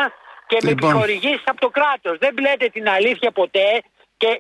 και 0.50 0.56
με 0.62 0.68
Λοιπόν. 0.70 0.90
επιχορηγήσεις 0.90 1.46
από 1.52 1.60
το 1.66 1.70
κράτος. 1.76 2.14
Δεν 2.24 2.32
λέτε 2.46 2.66
την 2.76 2.86
αλήθεια 2.96 3.30
ποτέ 3.40 3.68
και 4.22 4.30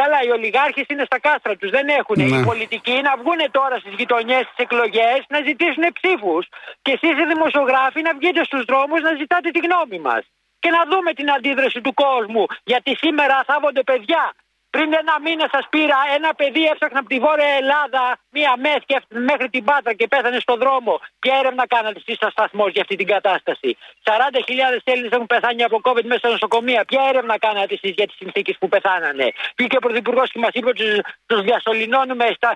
καλά, 0.00 0.18
οι 0.26 0.30
ολιγάρχες 0.38 0.86
είναι 0.92 1.04
στα 1.10 1.18
κάστρα 1.26 1.54
τους. 1.60 1.70
Δεν 1.76 1.86
έχουν. 2.00 2.16
Ναι. 2.18 2.36
Οι 2.36 2.44
πολιτικοί 2.50 2.96
να 3.08 3.12
βγουν 3.20 3.40
τώρα 3.58 3.76
στις 3.82 3.94
γειτονιές, 4.00 4.42
στι 4.52 4.62
εκλογές, 4.66 5.18
να 5.34 5.38
ζητήσουν 5.48 5.84
ψήφους. 5.98 6.42
Και 6.84 6.92
εσείς 6.96 7.14
οι 7.20 7.26
δημοσιογράφοι 7.34 8.00
να 8.08 8.12
βγείτε 8.18 8.40
στους 8.48 8.62
δρόμους 8.70 9.00
να 9.08 9.12
ζητάτε 9.20 9.48
τη 9.54 9.60
γνώμη 9.66 9.98
μας. 10.08 10.22
Και 10.66 10.76
να 10.78 10.84
δούμε 10.92 11.10
την 11.18 11.28
αντίδραση 11.36 11.80
του 11.86 11.94
κόσμου. 12.04 12.44
Γιατί 12.70 12.90
σήμερα 13.02 13.36
θάβονται 13.50 13.82
παιδιά. 13.90 14.24
Πριν 14.74 14.88
ένα 15.02 15.14
μήνα 15.26 15.46
σας 15.54 15.64
πήρα 15.74 15.98
ένα 16.18 16.30
παιδί 16.38 16.62
έφτιαξε 16.72 16.98
από 17.02 17.08
τη 17.12 17.18
Βόρεια 17.24 17.52
Ελλάδα 17.60 18.04
μία 18.36 18.52
μεθ 18.64 18.82
και 18.88 18.94
έφτασε 18.98 19.20
μέχρι 19.30 19.48
την 19.54 19.62
Πάτρα 19.68 19.92
και 19.98 20.06
πέθανε 20.12 20.38
στον 20.46 20.58
δρόμο. 20.62 20.92
Ποια 21.22 21.34
έρευνα 21.42 21.64
κάνατε 21.74 21.98
εσείς 22.02 22.16
στα 22.20 22.30
σταθμός 22.34 22.70
για 22.74 22.82
αυτή 22.84 22.96
την 23.00 23.08
κατάσταση; 23.14 23.70
40.000 24.08 24.92
Έλληνες 24.92 25.12
έχουν 25.16 25.28
πεθάνει 25.34 25.62
από 25.68 25.76
COVID 25.86 26.06
μέσα 26.10 26.20
στα 26.22 26.30
νοσοκομεία. 26.36 26.80
Ποια 26.90 27.02
έρευνα 27.10 27.34
κάνατε 27.46 27.74
εσείς 27.78 27.92
για 27.98 28.06
τις 28.08 28.16
συνθήκες 28.22 28.56
που 28.60 28.68
πεθάνανε; 28.74 29.26
Πήγε 29.56 29.76
ο 29.80 29.82
Πρωθυπουργός 29.86 30.28
και 30.32 30.40
μας 30.44 30.54
είπε 30.58 30.68
ότι 30.74 30.86
τους 31.28 31.36
διασωληνώνουμε 31.46 32.26
στα, 32.38 32.50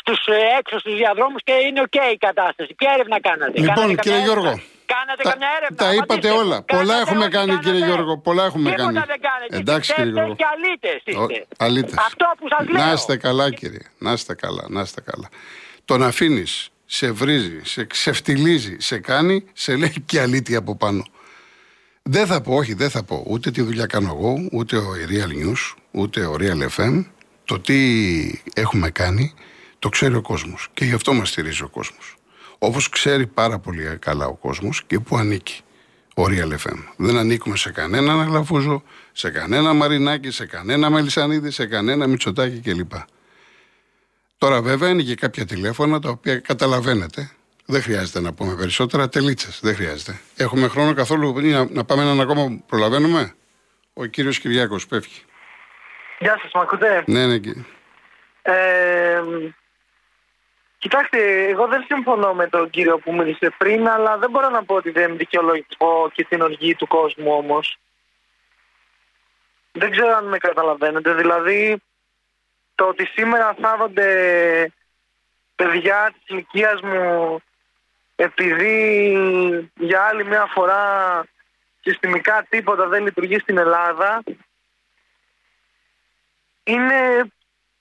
στους 0.00 0.20
έξω 0.58 0.76
στους 0.82 0.94
διαδρόμους 1.02 1.40
και 1.48 1.54
είναι 1.66 1.80
οκ 1.86 1.96
η 2.16 2.18
κατάσταση. 2.28 2.70
Ποια 2.80 2.90
έρευνα 2.96 3.18
κάνατε; 3.28 3.56
Λοιπόν, 3.60 3.74
κάνατε 3.74 3.94
κύριε 4.04 4.22
Γιώργο. 4.28 4.52
Κάνατε 4.94 5.22
Τα, 5.22 5.30
καμιά 5.30 5.48
έρευνα. 5.58 5.76
τα 5.76 5.88
είπατε 5.94 6.12
απαντήστε. 6.12 6.36
όλα. 6.42 6.56
Κάνατε 6.60 6.74
Πολλά 6.76 6.94
έχουμε 7.04 7.24
ό,τι 7.24 7.32
κάνει, 7.36 7.52
κύριε 7.64 7.80
κάνατε. 7.80 7.86
Γιώργο. 7.92 8.18
Πολλά 8.18 8.44
έχουμε 8.44 8.64
Τίποτα 8.70 8.82
κάνει. 8.92 9.06
δεν 9.12 9.20
κάνετε. 9.28 9.56
Εντάξει, 9.56 9.94
κύριε 9.94 10.10
Φταίτε 10.10 10.24
Γιώργο. 10.26 10.36
και 10.40 10.44
αλήτες 10.54 11.00
είστε. 11.04 11.20
Ο- 11.20 11.64
αλήτες. 11.64 11.94
Αυτό 12.08 12.26
που 12.38 12.46
σας 12.54 12.68
λέω. 12.68 12.84
Να 12.84 12.92
είστε 12.92 13.16
καλά, 13.16 13.46
κύριε. 13.60 13.84
Να 13.98 14.12
είστε 14.12 14.34
καλά, 14.34 14.64
να 14.68 14.80
είστε 14.80 15.00
καλά. 15.00 15.28
Τον 15.84 16.02
αφήνεις, 16.02 16.68
σε 16.86 17.10
βρίζει, 17.10 17.60
σε 17.64 17.84
ξεφτιλίζει, 17.84 18.76
σε 18.78 18.98
κάνει, 18.98 19.44
σε 19.52 19.76
λέει 19.76 19.94
και 20.06 20.20
αλήτη 20.20 20.56
από 20.56 20.76
πάνω. 20.76 21.02
Δεν 22.02 22.26
θα 22.26 22.40
πω, 22.40 22.54
όχι, 22.54 22.74
δεν 22.74 22.90
θα 22.90 23.02
πω 23.02 23.24
ούτε 23.26 23.50
τι 23.50 23.62
δουλειά 23.62 23.86
κάνω 23.86 24.08
εγώ, 24.08 24.48
ούτε 24.52 24.76
ο 24.76 24.90
Real 25.08 25.44
News, 25.44 25.74
ούτε 25.90 26.20
ο 26.24 26.36
Real 26.40 26.68
FM. 26.76 27.04
Το 27.44 27.60
τι 27.60 27.78
έχουμε 28.54 28.90
κάνει, 28.90 29.34
το 29.78 29.88
ξέρει 29.88 30.14
ο 30.14 30.22
κόσμος. 30.22 30.68
Και 30.74 30.84
γι' 30.84 30.94
αυτό 30.94 31.12
μας 31.12 31.28
στηρίζει 31.28 31.62
ο 31.62 31.68
κόσμος. 31.68 32.14
Όπως 32.62 32.88
ξέρει 32.88 33.26
πάρα 33.26 33.58
πολύ 33.58 33.96
καλά 33.98 34.26
ο 34.26 34.34
κόσμος 34.34 34.84
και 34.84 34.98
που 34.98 35.16
ανήκει 35.16 35.60
ο 36.14 36.22
Real 36.26 36.52
FM. 36.52 36.78
Δεν 36.96 37.16
ανήκουμε 37.16 37.56
σε 37.56 37.72
κανέναν 37.72 38.20
Αγλαφούζο, 38.20 38.82
σε 39.12 39.30
κανένα 39.30 39.72
Μαρινάκι, 39.72 40.30
σε 40.30 40.46
κανένα 40.46 40.90
Μελισανίδη, 40.90 41.50
σε 41.50 41.66
κανένα 41.66 42.06
Μητσοτάκι 42.06 42.60
κλπ. 42.60 42.92
Τώρα 44.38 44.62
βέβαια 44.62 44.88
είναι 44.88 45.02
και 45.02 45.14
κάποια 45.14 45.44
τηλέφωνα 45.44 46.00
τα 46.00 46.08
οποία 46.08 46.38
καταλαβαίνετε. 46.38 47.30
Δεν 47.66 47.82
χρειάζεται 47.82 48.20
να 48.20 48.32
πούμε 48.32 48.54
περισσότερα. 48.54 49.08
Τελίτσες. 49.08 49.60
Δεν 49.62 49.74
χρειάζεται. 49.74 50.20
Έχουμε 50.36 50.68
χρόνο 50.68 50.94
καθόλου 50.94 51.38
ή 51.38 51.50
να, 51.50 51.66
να 51.70 51.84
πάμε 51.84 52.02
έναν 52.02 52.20
ακόμα 52.20 52.44
που 52.44 52.62
προλαβαίνουμε; 52.66 53.34
Ο 53.92 54.04
κύριος 54.04 54.38
Κυριάκος 54.38 54.86
πέφτει. 54.86 55.24
Γεια 56.18 56.38
σας, 56.42 56.50
μ' 56.54 56.58
ακούτε; 56.58 57.04
Ναι, 57.06 57.26
ναι, 57.26 57.38
κύριε. 57.38 57.64
Ε, 58.42 59.20
κοιτάξτε, 60.80 61.44
εγώ 61.48 61.66
δεν 61.66 61.84
συμφωνώ 61.88 62.34
με 62.34 62.48
τον 62.48 62.70
κύριο 62.70 62.98
που 62.98 63.14
μίλησε 63.14 63.54
πριν, 63.58 63.88
αλλά 63.88 64.18
δεν 64.18 64.30
μπορώ 64.30 64.48
να 64.48 64.64
πω 64.64 64.74
ότι 64.74 64.90
δεν 64.90 65.08
είναι 65.08 65.16
δικαιολογικό 65.16 66.10
και 66.14 66.24
την 66.24 66.40
οργή 66.40 66.74
του 66.74 66.86
κόσμου 66.86 67.32
όμως. 67.32 67.78
Δεν 69.72 69.90
ξέρω 69.90 70.16
αν 70.16 70.24
με 70.24 70.38
καταλαβαίνετε. 70.38 71.14
Δηλαδή, 71.14 71.82
το 72.74 72.84
ότι 72.84 73.06
σήμερα 73.06 73.54
θάβονται 73.60 74.10
παιδιά 75.56 76.12
της 76.12 76.22
ηλικίας 76.26 76.80
μου 76.80 77.38
επειδή 78.16 79.18
για 79.76 80.02
άλλη 80.02 80.24
μια 80.24 80.46
φορά 80.46 81.24
συστημικά 81.80 82.46
τίποτα 82.48 82.86
δεν 82.86 83.02
λειτουργεί 83.02 83.38
στην 83.38 83.58
Ελλάδα 83.58 84.22
είναι 86.62 87.30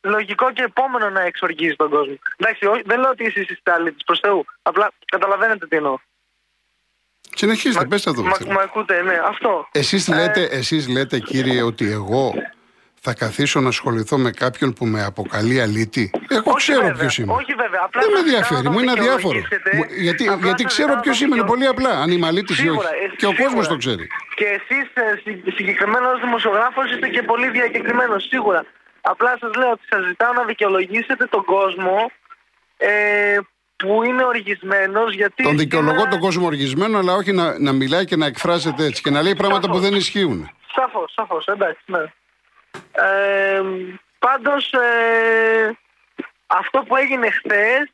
λογικό 0.01 0.51
και 0.51 0.63
επόμενο 0.63 1.09
να 1.09 1.21
εξοργίζει 1.21 1.75
τον 1.75 1.89
κόσμο. 1.89 2.17
Εντάξει, 2.37 2.65
όχι, 2.65 2.81
δεν 2.85 2.99
λέω 2.99 3.09
ότι 3.09 3.25
εσεί 3.25 3.39
είστε 3.49 3.71
αλήτη 3.71 4.03
προς 4.05 4.19
Θεού. 4.19 4.45
Απλά 4.61 4.91
καταλαβαίνετε 5.05 5.67
τι 5.67 5.75
εννοώ. 5.75 5.97
Συνεχίστε, 7.35 7.85
πέστε 7.85 8.11
το. 8.13 8.21
Μα, 8.23 8.37
μα 8.53 8.61
ακούτε, 8.61 9.01
ναι, 9.01 9.19
αυτό. 9.27 9.67
Εσείς 9.71 10.07
λέτε, 10.07 10.43
εσείς 10.43 10.87
λέτε 10.87 11.19
κύριε 11.19 11.61
ότι 11.61 11.91
εγώ 11.91 12.33
θα 13.01 13.13
καθίσω 13.13 13.59
να 13.59 13.67
ασχοληθώ 13.67 14.17
με 14.17 14.31
κάποιον 14.31 14.73
που 14.73 14.85
με 14.85 15.03
αποκαλεί 15.03 15.61
αλήτη; 15.61 16.11
Εγώ 16.29 16.41
Όχι 16.45 16.57
ξέρω 16.57 16.79
βέβαια, 16.81 16.95
ποιος 16.97 17.17
είμαι. 17.17 17.33
όχι 17.33 17.53
βέβαια, 17.53 17.81
απλά 17.83 18.01
Δεν 18.01 18.09
με 18.11 18.17
σας 18.17 18.25
ενδιαφέρει, 18.25 18.61
κάνω 18.63 18.71
μου 18.71 18.79
είναι 18.79 18.91
να 18.93 19.01
αδιάφορο. 19.01 19.39
δικαιολογήσετε. 19.39 19.75
Μου- 19.75 19.85
Γιατί, 20.07 20.23
Απλά 20.27 20.45
γιατί 20.47 20.61
σας 20.63 20.71
ξέρω 20.73 20.89
κάνω 20.89 21.01
ποιος 21.01 21.19
να 21.19 21.25
είμαι, 21.25 21.35
είναι 21.35 21.43
δικαιω- 21.45 21.53
πολύ 21.53 21.65
απλά. 21.73 22.01
Αν 22.03 22.11
είμαι 22.11 22.27
αλήτης 22.27 22.57
ή 22.57 22.61
όχι. 22.61 22.69
Σίγουρα, 22.69 22.89
ε, 22.89 23.07
Και 23.21 23.25
ο 23.25 23.33
κόσμος 23.41 23.49
σίγουρα. 23.49 23.67
το 23.67 23.75
ξέρει. 23.83 24.07
Και 24.39 24.45
εσείς 24.57 24.85
συγκεκριμένα 25.57 26.07
ω 26.13 26.17
δημοσιογράφος 26.25 26.85
είστε 26.91 27.07
και 27.07 27.21
πολύ 27.31 27.49
διακεκριμένος, 27.49 28.21
σίγουρα. 28.31 28.61
Απλά 29.01 29.37
σας 29.39 29.55
λέω 29.55 29.71
ότι 29.71 29.85
σας 29.89 30.05
ζητάω 30.05 30.33
να 30.33 30.43
δικαιολογήσετε 30.43 31.25
τον 31.25 31.43
κόσμο 31.43 32.11
ε, 32.77 33.37
που 33.75 34.03
είναι 34.03 34.23
οργισμένος 34.23 35.13
γιατί. 35.13 35.43
Τον 35.43 35.57
δικαιολογώ 35.57 35.91
σήμερα- 35.91 36.09
τον 36.11 36.19
κόσμο 36.19 36.45
οργισμένο, 36.45 36.97
αλλά 36.97 37.13
όχι 37.13 37.31
να, 37.31 37.59
να 37.59 37.71
μιλάει 37.71 38.05
και 38.05 38.15
να 38.15 38.25
εκφράζεται 38.25 38.85
έτσι 38.85 39.01
και 39.01 39.09
να 39.09 39.21
λέει 39.21 39.35
πράγματα 39.35 39.69
που 39.69 39.79
δεν 39.79 39.93
ισχύουν. 39.93 40.51
Σαφώς, 40.75 41.13
σαφώς, 41.15 41.45
εντάξει, 41.45 41.83
ναι. 41.85 42.03
Ε, 42.91 43.61
Πάντως, 44.19 44.71
ε, 44.71 45.77
αυτό 46.47 46.79
που 46.79 46.95
έγινε 46.95 47.29
χθες 47.29 47.91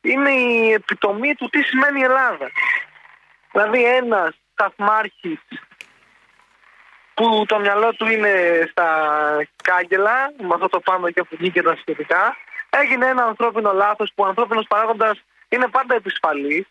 είναι 0.00 0.30
η 0.30 0.72
επιτομή 0.72 1.34
του 1.34 1.48
τι 1.48 1.62
σημαίνει 1.62 2.00
Ελλάδα. 2.02 2.50
Δηλαδή, 3.52 3.84
ένας 3.84 4.34
σταθμάρχης 4.52 5.38
που 7.18 7.44
το 7.46 7.58
μυαλό 7.58 7.92
του 7.94 8.06
είναι 8.06 8.64
στα 8.70 8.88
κάγκελα, 9.62 10.32
με 10.40 10.54
αυτό 10.54 10.68
το 10.68 10.80
πάμε 10.80 11.10
και 11.10 11.20
από 11.20 11.28
εκεί 11.32 11.50
και 11.50 11.62
τα 11.62 11.76
σχετικά, 11.80 12.36
έγινε 12.70 13.06
ένα 13.06 13.24
ανθρώπινο 13.24 13.72
λάθος 13.72 14.12
που 14.14 14.22
ο 14.24 14.26
ανθρώπινος 14.26 14.66
παράγοντας 14.68 15.22
είναι 15.48 15.68
πάντα 15.68 15.94
επισφαλής 15.94 16.66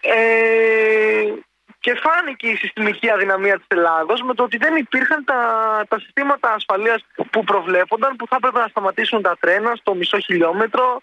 ε, 0.00 1.32
και 1.80 1.94
φάνηκε 1.94 2.48
η 2.48 2.56
συστημική 2.56 3.10
αδυναμία 3.10 3.56
της 3.56 3.66
Ελλάδος 3.68 4.22
με 4.22 4.34
το 4.34 4.42
ότι 4.42 4.56
δεν 4.56 4.76
υπήρχαν 4.76 5.24
τα, 5.24 5.40
τα 5.88 5.98
συστήματα 5.98 6.52
ασφαλείας 6.52 7.04
που 7.30 7.44
προβλέπονταν 7.44 8.16
που 8.16 8.26
θα 8.26 8.36
έπρεπε 8.36 8.58
να 8.58 8.68
σταματήσουν 8.68 9.22
τα 9.22 9.36
τρένα 9.40 9.74
στο 9.74 9.94
μισό 9.94 10.18
χιλιόμετρο 10.18 11.00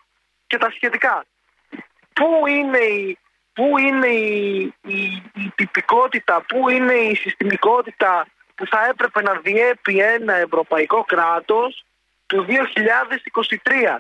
και 0.47 0.57
τα 0.57 0.69
σχετικά. 0.69 1.25
Πού 2.13 2.47
είναι 2.47 2.77
η, 2.77 3.17
πού 3.53 3.77
είναι 3.77 4.07
η, 4.07 4.73
η, 4.81 5.23
η 5.35 5.51
τυπικότητα, 5.55 6.41
πού 6.47 6.69
είναι 6.69 6.93
η 6.93 7.15
συστημικότητα 7.15 8.27
που 8.55 8.67
θα 8.67 8.85
έπρεπε 8.89 9.21
να 9.21 9.33
διέπει 9.33 9.99
ένα 9.99 10.33
ευρωπαϊκό 10.33 11.03
κράτος 11.03 11.85
του 12.25 12.45
2023 12.49 13.97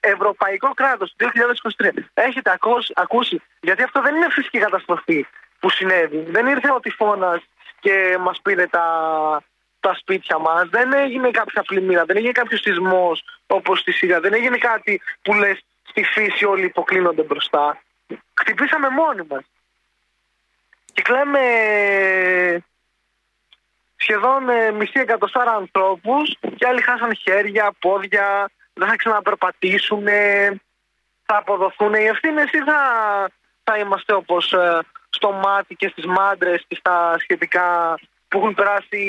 ευρωπαϊκό 0.00 0.74
κράτος 0.74 1.14
του 1.16 1.30
2023. 1.78 1.90
Έχετε 2.14 2.50
ακούσει, 2.50 2.92
ακούσει, 2.96 3.42
γιατί 3.60 3.82
αυτό 3.82 4.02
δεν 4.02 4.14
είναι 4.14 4.30
φυσική 4.30 4.58
καταστροφή 4.58 5.26
που 5.58 5.70
συνέβη. 5.70 6.24
Δεν 6.28 6.46
ήρθε 6.46 6.70
ο 6.70 6.80
τυφώνας 6.80 7.42
και 7.80 8.16
μας 8.20 8.40
πήρε 8.42 8.66
τα, 8.66 8.86
τα 9.80 9.94
σπίτια 9.94 10.38
μας. 10.38 10.68
Δεν 10.68 10.92
έγινε 10.92 11.30
κάποια 11.30 11.62
πλημμύρα, 11.62 12.04
δεν 12.04 12.16
έγινε 12.16 12.32
κάποιος 12.32 12.60
σεισμός 12.60 13.24
όπως 13.46 13.78
στη 13.78 13.92
Συρία. 13.92 14.20
Δεν 14.20 14.34
έγινε 14.34 14.56
κάτι 14.56 15.00
που 15.22 15.34
λες 15.34 15.64
στη 15.82 16.04
φύση 16.04 16.44
όλοι 16.44 16.64
υποκλίνονται 16.64 17.22
μπροστά. 17.22 17.82
Χτυπήσαμε 18.40 18.88
μόνοι 18.88 19.26
μας. 19.30 19.44
Κυκλάμε 20.92 21.40
σχεδόν 23.96 24.48
ε, 24.48 24.70
μισή 24.70 25.00
εκατοστάρα 25.00 25.52
ανθρώπους 25.52 26.38
και 26.56 26.66
άλλοι 26.66 26.82
χάσαν 26.82 27.16
χέρια, 27.16 27.72
πόδια, 27.78 28.50
δεν 28.72 28.88
θα 28.88 28.96
ξαναπερπατήσουν, 28.96 30.06
θα 31.24 31.36
αποδοθούν 31.36 31.94
οι 31.94 32.04
ευθύνες 32.04 32.50
ή 32.50 32.58
θα, 32.58 32.80
θα 33.64 33.78
είμαστε 33.78 34.12
όπως 34.12 34.52
ε, 34.52 34.78
στο 35.10 35.32
μάτι 35.32 35.74
και 35.74 35.88
στις 35.88 36.06
μάντρες 36.06 36.64
και 36.68 36.74
στα 36.74 37.16
σχετικά 37.18 37.98
που 38.28 38.38
έχουν 38.38 38.54
περάσει 38.54 39.02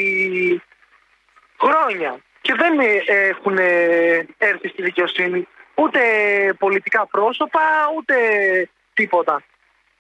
χρόνια 1.60 2.18
και 2.42 2.54
δεν 2.54 2.80
ε, 2.80 3.04
έχουν 3.08 3.58
ε, 3.58 4.28
έρθει 4.38 4.68
στη 4.68 4.82
δικαιοσύνη 4.82 5.48
ούτε 5.76 6.00
πολιτικά 6.60 7.08
πρόσωπα 7.08 7.62
ούτε 7.98 8.16
τίποτα. 9.00 9.44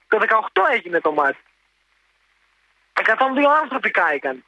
Το 0.07 0.17
18 0.53 0.61
έγινε 0.75 0.99
το 1.01 1.11
μάτι. 1.11 1.37
102 2.93 3.05
άνθρωποι 3.61 3.91
κάηκαν. 3.91 4.43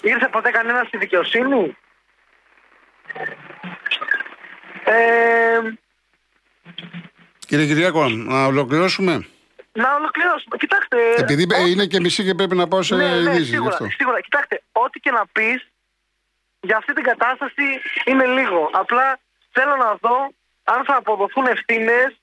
Ήρθε 0.00 0.28
ποτέ 0.28 0.50
κανένας 0.50 0.86
στη 0.86 0.96
δικαιοσύνη; 0.98 1.76
Ε, 4.84 5.58
Κύριε 7.46 7.66
Κυριακό, 7.66 8.08
να 8.08 8.44
ολοκληρώσουμε; 8.46 9.26
να 9.72 9.94
ολοκληρώσουμε. 9.94 10.56
Κοιτάξτε. 10.56 10.96
Επειδή 11.16 11.42
ό- 11.54 11.66
είναι 11.66 11.86
και 11.86 12.00
μισή 12.00 12.24
και 12.24 12.34
πρέπει 12.34 12.56
να 12.56 12.68
πάω 12.68 12.82
σε 12.82 12.94
ναι, 12.96 13.08
ναι, 13.08 13.14
ειδήσεις, 13.16 13.38
γι' 13.48 13.52
σίγουρα, 13.52 13.72
αυτό. 13.72 13.86
σίγουρα. 13.98 14.20
Κοιτάξτε, 14.20 14.62
ό,τι 14.72 15.00
και 15.00 15.10
να 15.10 15.26
πεις 15.32 15.66
για 16.60 16.76
αυτή 16.76 16.92
την 16.92 17.04
κατάσταση 17.04 17.62
είναι 18.04 18.26
λίγο. 18.26 18.70
Απλά 18.72 19.18
θέλω 19.50 19.76
να 19.76 19.94
δω 20.00 20.16
αν 20.64 20.84
θα 20.84 20.94
αποδοθούν 20.96 21.46
ευθύνες 21.46 22.16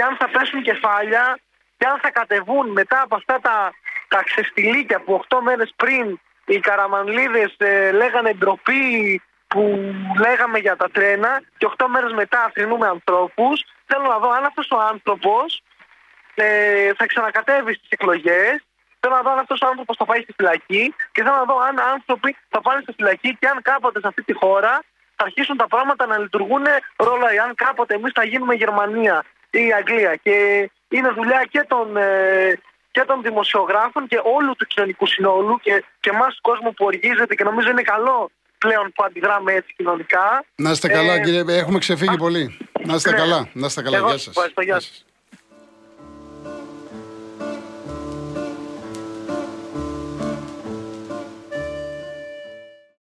και 0.00 0.06
αν 0.06 0.16
θα 0.16 0.28
πέσουν 0.28 0.62
κεφάλια 0.62 1.38
και 1.78 1.86
αν 1.86 1.98
θα 2.02 2.10
κατεβούν 2.10 2.70
μετά 2.70 3.00
από 3.02 3.14
αυτά 3.14 3.38
τα, 3.40 3.72
τα 4.08 4.22
ξεστιλίκια 4.22 5.00
που 5.00 5.20
8 5.28 5.38
μέρες 5.42 5.72
πριν 5.76 6.20
οι 6.44 6.58
καραμανλίδες 6.58 7.54
ε, 7.58 7.92
λέγανε 7.92 8.32
ντροπή 8.32 9.22
που 9.46 9.94
λέγαμε 10.18 10.58
για 10.58 10.76
τα 10.76 10.88
τρένα 10.92 11.42
και 11.58 11.68
8 11.76 11.86
μέρες 11.88 12.12
μετά 12.12 12.44
αφήνουμε 12.44 12.86
ανθρώπους. 12.86 13.64
Θέλω 13.86 14.06
να 14.06 14.18
δω 14.18 14.30
αν 14.30 14.44
αυτός 14.44 14.70
ο 14.70 14.78
άνθρωπος 14.92 15.62
ε, 16.34 16.90
θα 16.94 17.06
ξανακατέβει 17.06 17.74
στις 17.74 17.88
εκλογές 17.88 18.56
Θέλω 19.00 19.14
να 19.14 19.22
δω 19.22 19.30
αν 19.30 19.38
αυτός 19.38 19.60
ο 19.60 19.66
άνθρωπος 19.66 19.96
θα 19.96 20.04
πάει 20.04 20.20
στη 20.22 20.32
φυλακή 20.32 20.94
και 21.12 21.22
θέλω 21.22 21.36
να 21.36 21.44
δω 21.44 21.58
αν 21.58 21.80
άνθρωποι 21.80 22.36
θα 22.48 22.60
πάνε 22.60 22.80
στη 22.82 22.92
φυλακή 22.92 23.36
και 23.40 23.48
αν 23.48 23.62
κάποτε 23.62 24.00
σε 24.00 24.06
αυτή 24.06 24.22
τη 24.22 24.32
χώρα 24.32 24.82
θα 25.16 25.24
αρχίσουν 25.24 25.56
τα 25.56 25.66
πράγματα 25.66 26.06
να 26.06 26.18
λειτουργούν 26.18 26.64
ρόλο. 26.96 27.26
Αν 27.44 27.54
κάποτε 27.54 27.94
εμείς 27.94 28.12
θα 28.14 28.24
γίνουμε 28.24 28.54
Γερμανία 28.54 29.24
ή 29.24 29.39
η 29.58 29.72
Αγγλία. 29.72 30.16
Και 30.16 30.70
είναι 30.88 31.10
δουλειά 31.10 31.48
και 31.50 31.64
των, 31.68 31.96
ε, 31.96 32.58
και 32.90 33.04
των 33.06 33.22
δημοσιογράφων 33.22 34.06
και 34.06 34.20
όλου 34.36 34.54
του 34.58 34.66
κοινωνικού 34.66 35.06
συνόλου 35.06 35.58
και, 35.62 35.84
και 36.00 36.10
εμάς 36.10 36.34
του 36.34 36.40
κόσμου 36.40 36.74
που 36.74 36.84
οργίζεται 36.84 37.34
και 37.34 37.44
νομίζω 37.44 37.70
είναι 37.70 37.82
καλό 37.82 38.30
πλέον 38.58 38.92
που 38.94 39.04
αντιδράμε 39.04 39.52
έτσι 39.52 39.74
κοινωνικά. 39.76 40.44
Να 40.54 40.70
είστε 40.70 40.88
καλά, 40.88 41.12
Ε, 41.14 41.20
κύριε. 41.20 41.44
Έχουμε 41.48 41.78
ξεφύγει 41.78 42.14
α, 42.14 42.16
πολύ. 42.16 42.58
Να 42.84 42.94
είστε 42.94 43.10
ναι. 43.10 43.16
καλά. 43.16 43.48
Να 43.52 43.66
είστε 43.66 43.82
καλά. 43.82 43.96
Εγώ 43.96 44.08
Γεια 44.62 44.80
σας 44.80 45.04